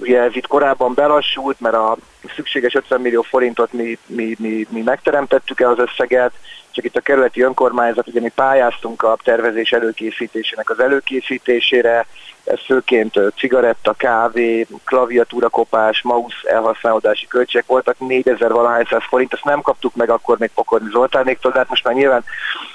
[0.00, 1.96] Ugye ez itt korábban belassult, mert a
[2.34, 6.32] szükséges 50 millió forintot mi, mi, mi, mi megteremtettük el az összeget,
[6.70, 12.06] csak itt a kerületi önkormányzat, ugye mi pályáztunk a tervezés előkészítésének az előkészítésére,
[12.44, 19.44] ez főként cigaretta, kávé, klaviatúra kopás, mouse elhasználódási költségek voltak, 4000 valahány száz forint, ezt
[19.44, 22.24] nem kaptuk meg akkor még Pokorni Zoltánéktól, de hát most már nyilván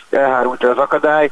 [0.10, 1.30] elhárult az akadály,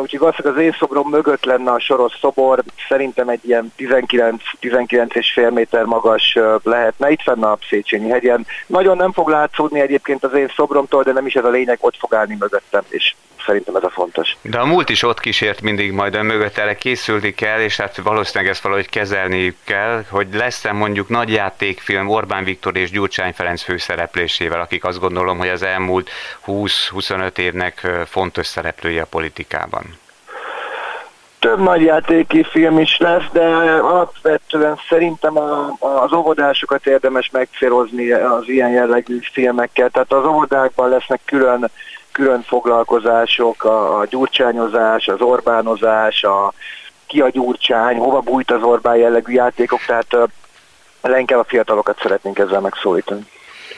[0.00, 5.84] úgyhogy valószínűleg az én szobrom mögött lenne a soros szobor, szerintem egy ilyen 19-19,5 méter
[5.84, 8.46] magas lehetne, itt fenn a Széchenyi hegyen.
[8.66, 11.96] Nagyon nem fog látszódni egyébként az én szobromtól, de nem is ez a lényeg, ott
[11.96, 13.14] fog állni mögöttem, és
[13.46, 14.36] szerintem ez a fontos.
[14.42, 17.96] De a múlt is ott kísért mindig majd ön mögött, erre készülni kell, és hát
[17.96, 23.62] valószínűleg ezt valahogy kezelni kell, hogy lesz-e mondjuk nagy játékfilm Orbán Viktor és Gyurcsány Ferenc
[23.62, 26.10] főszereplésével, akik azt gondolom, hogy az elmúlt
[26.46, 30.00] 20-25 évnek fontos szereplője a politikában.
[31.42, 33.44] Több nagy játéki film is lesz, de
[33.82, 39.90] alapvetően szerintem a, az óvodásokat érdemes megcélozni az ilyen jellegű filmekkel.
[39.90, 41.70] Tehát az óvodákban lesznek külön
[42.12, 46.52] külön foglalkozások, a, a gyurcsányozás, az Orbánozás, a
[47.06, 50.16] ki a gyurcsány, hova bújt az Orbán jellegű játékok, tehát
[51.02, 53.26] leginkább a fiatalokat szeretnénk ezzel megszólítani.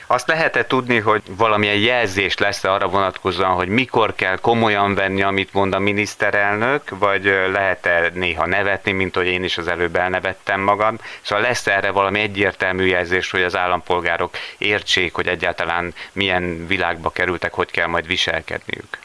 [0.06, 5.52] Azt lehet-e tudni, hogy valamilyen jelzés lesz arra vonatkozóan, hogy mikor kell komolyan venni, amit
[5.52, 10.98] mond a miniszterelnök, vagy lehet-e néha nevetni, mint hogy én is az előbb elnevettem magam?
[11.22, 17.52] Szóval lesz erre valami egyértelmű jelzés, hogy az állampolgárok értsék, hogy egyáltalán milyen világba kerültek,
[17.52, 19.03] hogy kell majd viselkedniük?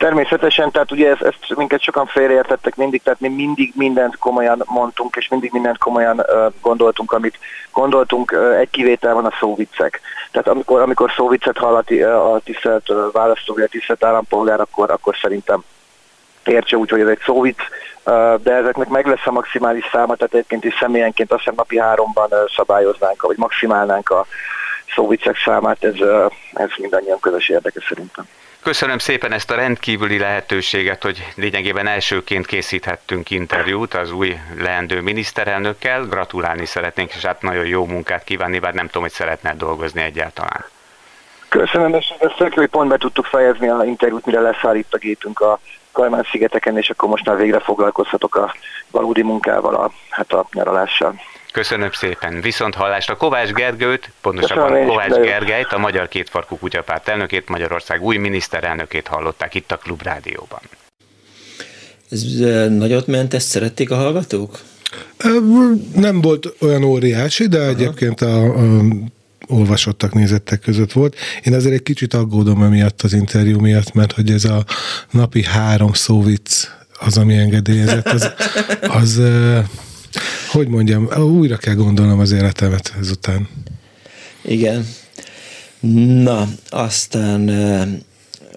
[0.00, 5.16] Természetesen, tehát ugye ezt, ezt minket sokan félreértettek mindig, tehát mi mindig mindent komolyan mondtunk,
[5.16, 7.38] és mindig mindent komolyan uh, gondoltunk, amit
[7.72, 10.00] gondoltunk, uh, egy kivétel van a szóviccek.
[10.30, 14.90] Tehát amikor, amikor szóviccet hall a, a tisztelt uh, választó, vagy a tisztelt állampolgár, akkor,
[14.90, 15.64] akkor szerintem
[16.44, 17.58] értse úgy, hogy ez egy szóvic,
[18.42, 22.28] de ezeknek meg lesz a maximális száma, tehát egyébként is személyenként azt hiszem napi háromban
[22.56, 24.26] szabályoznánk, vagy maximálnánk a
[24.94, 25.94] szóvicek számát, ez,
[26.52, 28.28] ez mindannyian közös érdeke szerintem.
[28.62, 36.04] Köszönöm szépen ezt a rendkívüli lehetőséget, hogy lényegében elsőként készíthettünk interjút az új leendő miniszterelnökkel.
[36.04, 40.64] Gratulálni szeretnénk, és hát nagyon jó munkát kívánni, bár nem tudom, hogy szeretne dolgozni egyáltalán.
[41.48, 45.40] Köszönöm, és ezt hogy pont be tudtuk fejezni a interjút, mire leszáll itt a gépünk
[45.40, 45.58] a
[45.92, 48.54] Kajmán-szigeteken, és akkor most már végre foglalkozhatok a
[48.90, 51.14] valódi munkával, a, hát a nyaralással.
[51.52, 52.40] Köszönöm szépen.
[52.40, 58.16] Viszont hallásra Kovács Gergőt, pontosabban Köszönöm, Kovács Gergelyt, a Magyar Kétfarkú Kutyapárt elnökét, Magyarország új
[58.16, 60.60] miniszterelnökét hallották itt a Klubrádióban.
[62.10, 62.22] Ez
[62.68, 64.58] nagyot ment, ezt szerették a hallgatók?
[65.94, 67.68] Nem volt olyan óriási, de Aha.
[67.68, 68.82] egyébként a, a
[69.46, 71.16] olvasottak, nézettek között volt.
[71.42, 74.64] Én azért egy kicsit aggódom emiatt az interjú miatt, mert hogy ez a
[75.10, 78.32] napi három szóvic az, ami engedélyezett, az,
[78.80, 79.20] az
[80.48, 83.48] hogy mondjam, újra kell gondolnom az életemet ezután.
[84.42, 84.86] Igen.
[86.22, 87.48] Na, aztán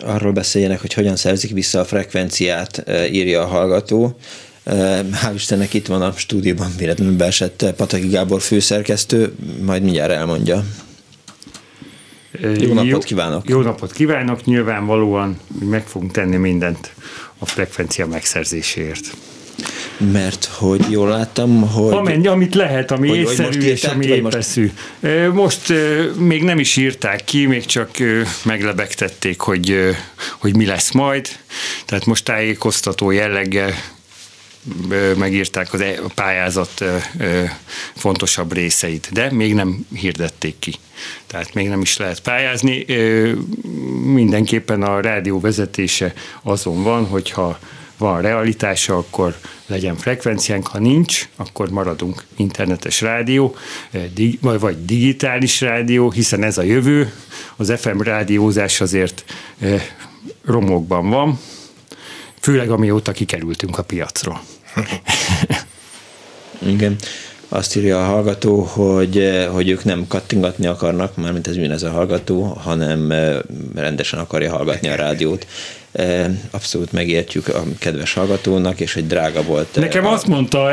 [0.06, 4.18] arról beszéljenek, hogy hogyan szerzik vissza a frekvenciát, írja a hallgató.
[4.66, 10.66] Hál' Istennek itt van a stúdióban véletlenül beesett Pataki Gábor főszerkesztő, majd mindjárt elmondja.
[12.60, 13.50] Jó napot kívánok!
[13.50, 14.46] Jó napot kívánok!
[14.46, 16.94] Nyilvánvalóan meg fogunk tenni mindent
[17.38, 19.16] a frekvencia megszerzéséért.
[19.98, 21.94] Mert hogy jól láttam, hogy...
[21.94, 24.72] Amennyi, amit lehet, ami hogy, észszerű most és ami épeszű.
[25.00, 25.34] Most...
[25.34, 25.74] most
[26.18, 27.90] még nem is írták ki, még csak
[28.44, 29.96] meglebegtették, hogy,
[30.40, 31.28] hogy mi lesz majd.
[31.86, 33.74] Tehát most tájékoztató jelleggel
[35.18, 36.84] megírták az e, a pályázat
[37.96, 40.74] fontosabb részeit, de még nem hirdették ki.
[41.28, 42.86] Tehát még nem is lehet pályázni.
[44.04, 47.60] Mindenképpen a rádió vezetése azon van, hogyha
[48.04, 49.36] van realitása, akkor
[49.66, 53.56] legyen frekvenciánk, ha nincs, akkor maradunk internetes rádió,
[54.42, 57.14] vagy digitális rádió, hiszen ez a jövő.
[57.56, 59.24] Az FM rádiózás azért
[60.46, 61.40] romokban van,
[62.40, 64.42] főleg amióta kikerültünk a piacról.
[66.74, 66.96] Igen.
[67.50, 72.44] Azt írja a hallgató, hogy, hogy ők nem kattingatni akarnak, mármint ez ez a hallgató,
[72.44, 73.38] hanem eh,
[73.76, 75.48] rendesen akarja hallgatni a rádiót.
[76.52, 79.76] Abszolút megértjük a kedves hallgatónak, és hogy drága volt.
[79.76, 80.12] Nekem a...
[80.12, 80.64] azt mondta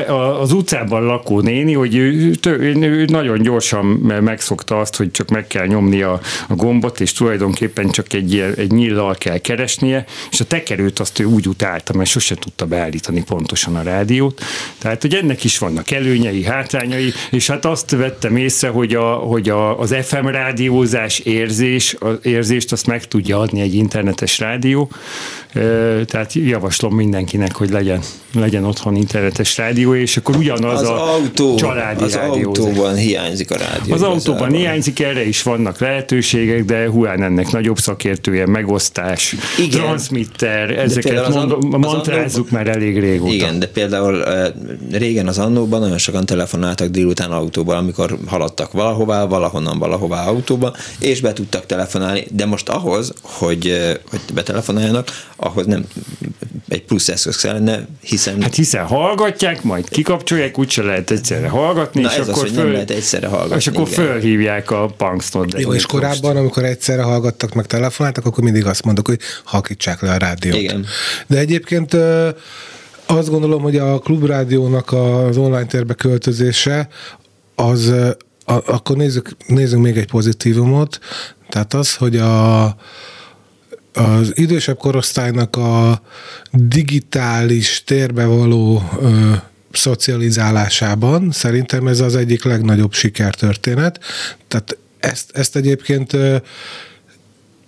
[0.40, 5.66] az utcában lakó néni, hogy ő, ő nagyon gyorsan megszokta azt, hogy csak meg kell
[5.66, 10.98] nyomni a, a gombot, és tulajdonképpen csak egy, egy nyillal kell keresnie, és a tekerőt
[10.98, 14.40] azt ő úgy utálta, mert sose tudta beállítani pontosan a rádiót.
[14.78, 19.48] Tehát, hogy ennek is vannak előnyei, hátrányai, és hát azt vettem észre, hogy, a, hogy
[19.48, 24.90] a, az FM rádiózás érzés, az érzést azt meg tudja adni egy internetes rádió,
[26.05, 28.01] tehát javaslom mindenkinek, hogy legyen,
[28.32, 32.46] legyen otthon internetes rádió, és akkor ugyanaz az a autó, családi Az rádió.
[32.46, 33.94] autóban hiányzik a rádió.
[33.94, 39.80] Az autóban hiányzik, erre is vannak lehetőségek, de Huán ennek nagyobb szakértője, megosztás, igen.
[39.80, 43.32] transmitter, ezeket mondom, mantrázzuk már elég régóta.
[43.32, 44.24] Igen, de például
[44.90, 51.20] régen az annóban nagyon sokan telefonáltak délután autóban, amikor haladtak valahová, valahonnan valahová autóba, és
[51.20, 55.84] be tudtak telefonálni, de most ahhoz, hogy, hogy betelefonáljanak, ahhoz nem
[56.68, 57.86] egy plusz eszköz kellene,
[58.24, 58.42] hiszen...
[58.42, 62.62] Hát hiszen hallgatják, majd kikapcsolják, úgyse lehet egyszerre hallgatni, Na és ez akkor az, föl...
[62.62, 63.56] nem lehet egyszerre hallgatni.
[63.56, 64.04] És akkor igen.
[64.04, 65.61] fölhívják a punksnot.
[65.61, 70.11] Jó, és korábban, amikor egyszerre hallgattak, meg telefonáltak, akkor mindig azt mondok, hogy halkítsák le
[70.11, 70.56] a rádiót.
[70.56, 70.87] Igen.
[71.26, 71.96] De egyébként
[73.06, 76.88] azt gondolom, hogy a klubrádiónak az online térbe költözése
[77.54, 77.88] az,
[78.44, 80.98] a, akkor nézzük, nézzük még egy pozitívumot,
[81.48, 82.76] tehát az, hogy a
[83.92, 86.03] az idősebb korosztálynak a
[86.53, 89.33] digitális térbe való ö,
[89.72, 94.00] szocializálásában szerintem ez az egyik legnagyobb sikertörténet.
[94.48, 96.37] Tehát ezt, ezt egyébként ö,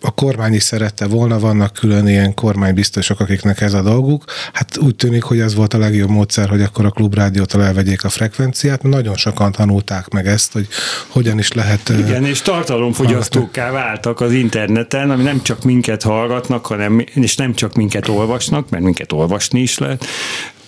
[0.03, 4.24] a kormány is szerette volna, vannak külön ilyen kormánybiztosok, akiknek ez a dolguk.
[4.53, 8.09] Hát úgy tűnik, hogy ez volt a legjobb módszer, hogy akkor a klubrádiótól elvegyék a
[8.09, 8.82] frekvenciát.
[8.82, 10.68] Nagyon sokan tanulták meg ezt, hogy
[11.09, 11.88] hogyan is lehet...
[11.88, 17.74] Igen, és tartalomfogyasztókká váltak az interneten, ami nem csak minket hallgatnak, hanem, és nem csak
[17.74, 20.07] minket olvasnak, mert minket olvasni is lehet,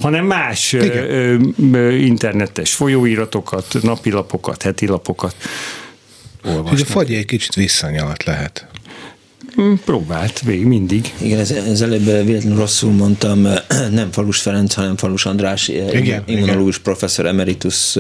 [0.01, 1.55] hanem más Igen.
[1.91, 5.35] internetes folyóiratokat, napilapokat, hetilapokat
[6.45, 6.69] olvasnak.
[6.69, 8.67] Hogy a fagy egy kicsit visszanyalt lehet.
[9.55, 11.15] Hmm, próbált, végig mindig.
[11.21, 13.49] Igen, ez, ez előbb véletlenül rosszul mondtam,
[13.91, 17.99] nem Falus Ferenc, hanem Falus András, igen, immunológus professzor emeritus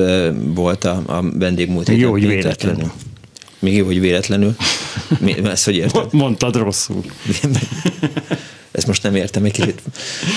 [0.55, 2.92] volt a, a vendégmúlt Jó, hogy véletlenül.
[3.59, 4.57] Még jó, hogy véletlenül.
[5.18, 6.12] Mi, ezt hogy érted?
[6.22, 7.05] Mondtad rosszul.
[8.72, 9.82] Ezt most nem értem, egy kicsit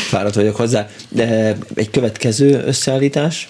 [0.07, 0.89] fáradt vagyok hozzá.
[1.09, 3.49] De egy következő összeállítás?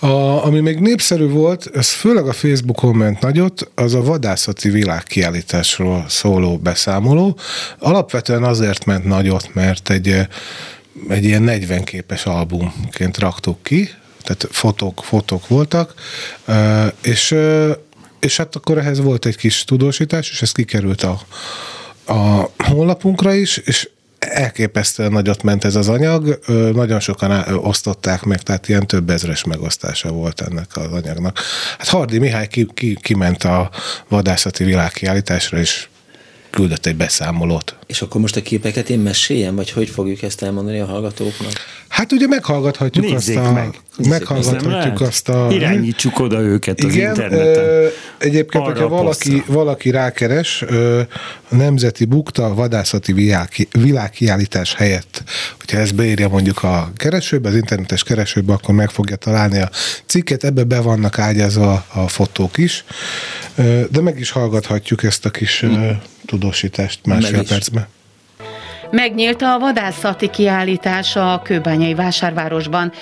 [0.00, 6.04] A, ami még népszerű volt, ez főleg a Facebookon ment nagyot, az a vadászati világkiállításról
[6.08, 7.38] szóló beszámoló.
[7.78, 10.26] Alapvetően azért ment nagyot, mert egy,
[11.08, 13.90] egy ilyen 40 képes albumként raktuk ki,
[14.22, 15.94] tehát fotók, fotók voltak,
[17.02, 17.34] és,
[18.20, 21.20] és hát akkor ehhez volt egy kis tudósítás, és ez kikerült a,
[22.12, 23.88] a honlapunkra is, és
[24.28, 26.38] elképesztően nagyot ment ez az anyag,
[26.74, 31.38] nagyon sokan osztották meg, tehát ilyen több ezres megosztása volt ennek az anyagnak.
[31.78, 33.70] Hát Hardi Mihály ki, ki, kiment a
[34.08, 35.88] vadászati világkiállításra, és
[36.50, 37.76] küldött egy beszámolót.
[37.86, 41.52] És akkor most a képeket én meséljem, vagy hogy fogjuk ezt elmondani a hallgatóknak?
[41.88, 43.52] Hát ugye meghallgathatjuk Nézzék azt a...
[43.52, 43.80] meg.
[44.08, 45.48] Meghallgathatjuk azt a...
[45.50, 47.64] Irányítsuk oda őket az Igen, interneten.
[47.64, 47.86] Ö,
[48.18, 51.00] egyébként, Arra hogyha valaki, valaki rákeres, ö,
[51.50, 53.36] a Nemzeti Bukta vadászati
[53.70, 55.22] világkiállítás helyett,
[55.58, 59.70] hogyha ezt beírja mondjuk a keresőbe, az internetes keresőbe, akkor meg fogja találni a
[60.06, 62.84] cikket, ebbe be vannak ágyazva a fotók is,
[63.90, 65.90] de meg is hallgathatjuk ezt a kis ö,
[66.26, 67.86] tudósítást másfél percben.
[68.90, 72.92] Megnyílt a vadászati kiállítás a Kőbányai vásárvárosban.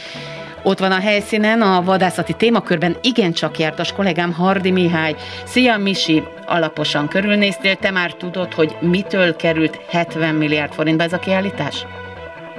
[0.62, 5.14] Ott van a helyszínen, a vadászati témakörben igencsak jártas kollégám Hardi Mihály.
[5.44, 11.18] Szia Misi, alaposan körülnéztél, te már tudod, hogy mitől került 70 milliárd forintba ez a
[11.18, 11.86] kiállítás?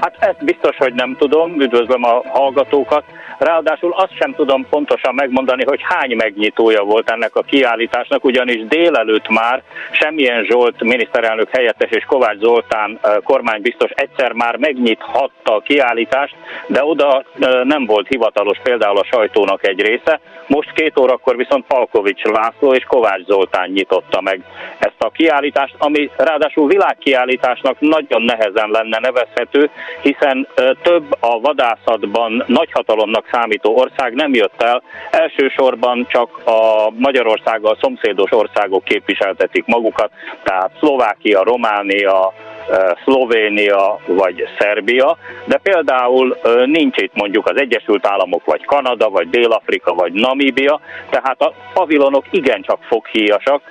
[0.01, 3.03] Hát ezt biztos, hogy nem tudom, üdvözlöm a hallgatókat.
[3.37, 9.29] Ráadásul azt sem tudom pontosan megmondani, hogy hány megnyitója volt ennek a kiállításnak, ugyanis délelőtt
[9.29, 16.35] már semmilyen Zsolt miniszterelnök helyettes és Kovács Zoltán kormánybiztos egyszer már megnyithatta a kiállítást,
[16.67, 17.23] de oda
[17.63, 20.19] nem volt hivatalos például a sajtónak egy része.
[20.47, 24.41] Most két órakor viszont Palkovics László és Kovács Zoltán nyitotta meg
[24.79, 29.69] ezt a kiállítást, ami ráadásul világkiállításnak nagyon nehezen lenne nevezhető,
[30.01, 30.47] hiszen
[30.81, 38.83] több a vadászatban nagyhatalomnak számító ország nem jött el, elsősorban csak a Magyarországgal szomszédos országok
[38.83, 40.11] képviseltetik magukat,
[40.43, 42.33] tehát Szlovákia, Románia,
[43.03, 49.93] Szlovénia vagy Szerbia, de például nincs itt mondjuk az Egyesült Államok, vagy Kanada, vagy Dél-Afrika,
[49.93, 53.61] vagy Namíbia, tehát a pavilonok igencsak foghíjasak.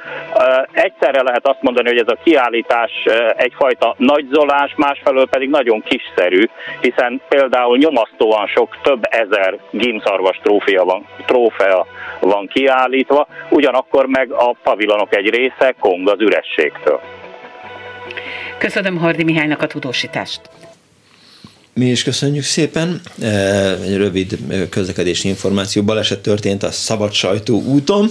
[0.72, 2.92] Egyszerre lehet azt mondani, hogy ez a kiállítás
[3.36, 6.42] egyfajta nagyzolás, másfelől pedig nagyon kiszerű,
[6.80, 11.86] hiszen például nyomasztóan sok több ezer gimszarvas trófea van, trófea
[12.20, 17.00] van kiállítva, ugyanakkor meg a pavilonok egy része kong az ürességtől.
[18.58, 20.40] Köszönöm Hardi Mihálynak a tudósítást.
[21.74, 23.00] Mi is köszönjük szépen.
[23.20, 23.26] E,
[23.74, 24.38] egy rövid
[24.70, 25.82] közlekedési információ.
[25.82, 28.08] Baleset történt a Szabad Sajtó úton.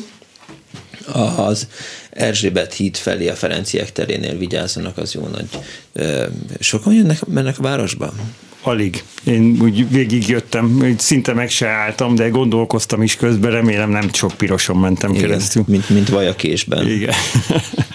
[1.37, 1.67] Az
[2.09, 5.47] Erzsébet híd felé a Ferenciek terénél vigyázzanak, az jó nagy.
[5.93, 6.29] E,
[6.59, 8.13] sokan jönnek, mennek a városba?
[8.61, 9.03] Alig.
[9.23, 14.77] Én úgy végigjöttem, szinte meg se álltam, de gondolkoztam is közben, remélem nem sok piroson
[14.77, 15.63] mentem Igen, keresztül.
[15.67, 16.87] Mint, mint vajakésben.
[16.87, 17.13] Igen.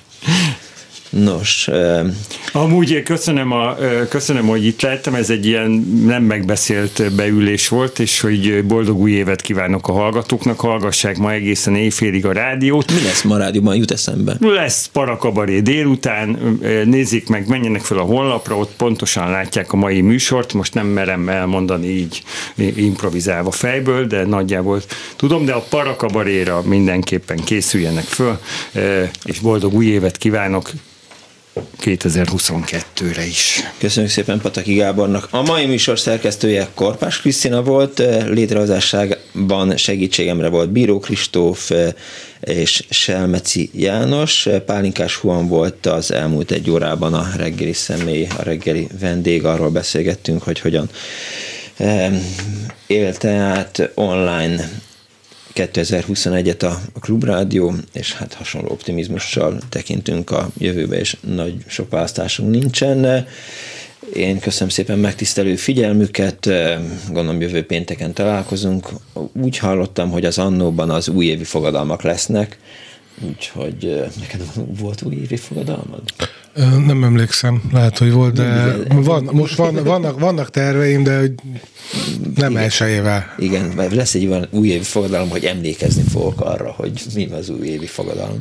[1.11, 1.69] Nos.
[2.53, 3.77] Amúgy köszönöm, a,
[4.09, 5.71] köszönöm, hogy itt lehettem, ez egy ilyen
[6.07, 11.77] nem megbeszélt beülés volt, és hogy boldog új évet kívánok a hallgatóknak, hallgassák ma egészen
[11.77, 12.93] éjfélig a rádiót.
[12.93, 14.37] Mi lesz ma rádióban, jut eszembe?
[14.41, 20.53] Lesz parakabaré délután, nézzék meg, menjenek fel a honlapra, ott pontosan látják a mai műsort,
[20.53, 22.23] most nem merem elmondani így
[22.57, 24.83] improvizálva fejből, de nagyjából
[25.17, 28.39] tudom, de a parakabaréra mindenképpen készüljenek föl,
[29.25, 30.71] és boldog új évet kívánok,
[31.83, 33.61] 2022-re is.
[33.79, 35.29] Köszönjük szépen Pataki Gábornak.
[35.31, 41.71] A mai műsor szerkesztője Korpás Krisztina volt, létrehozásában segítségemre volt Bíró Kristóf
[42.41, 44.49] és Selmeci János.
[44.67, 50.43] Pálinkás Huan volt az elmúlt egy órában a reggeli személy, a reggeli vendég, arról beszélgettünk,
[50.43, 50.91] hogy hogyan
[52.87, 54.71] élte át online
[55.55, 62.51] 2021-et a, a Klubrádió, és hát hasonló optimizmussal tekintünk a jövőbe, és nagy sok választásunk
[62.51, 63.27] nincsen.
[64.15, 66.49] Én köszönöm szépen megtisztelő figyelmüket,
[67.09, 68.89] gondolom jövő pénteken találkozunk.
[69.33, 72.59] Úgy hallottam, hogy az annóban az újévi fogadalmak lesznek,
[73.21, 76.03] úgyhogy neked volt újévi fogadalmad?
[76.87, 81.21] Nem emlékszem, lehet, hogy volt, de van, most van, vannak, vannak terveim, de
[82.35, 83.35] nem elsőjével.
[83.39, 87.87] Igen, mert lesz egy olyan újévi fogadalom, hogy emlékezni fogok arra, hogy mi az újévi
[87.87, 88.39] fogadalom.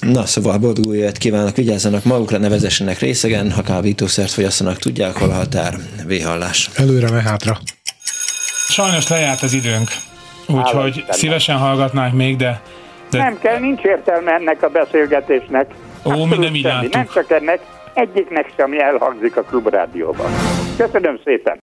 [0.00, 5.16] Na, szóval boldog új évet kívánok, vigyázzanak magukra, ne vezessenek részegen, ha kábítószert fogyasszanak, tudják,
[5.16, 6.70] hol a határ, véhallás.
[6.74, 7.60] Előre, me hátra.
[8.68, 9.88] Sajnos lejárt az időnk,
[10.46, 12.62] úgyhogy szívesen hallgatnánk még, de,
[13.10, 13.18] de...
[13.18, 15.74] Nem kell, nincs értelme ennek a beszélgetésnek.
[16.04, 17.60] Ó, mi nem így Nem csak ennek,
[17.94, 20.30] egyiknek sem elhangzik a klubrádióban.
[20.76, 21.58] Köszönöm szépen!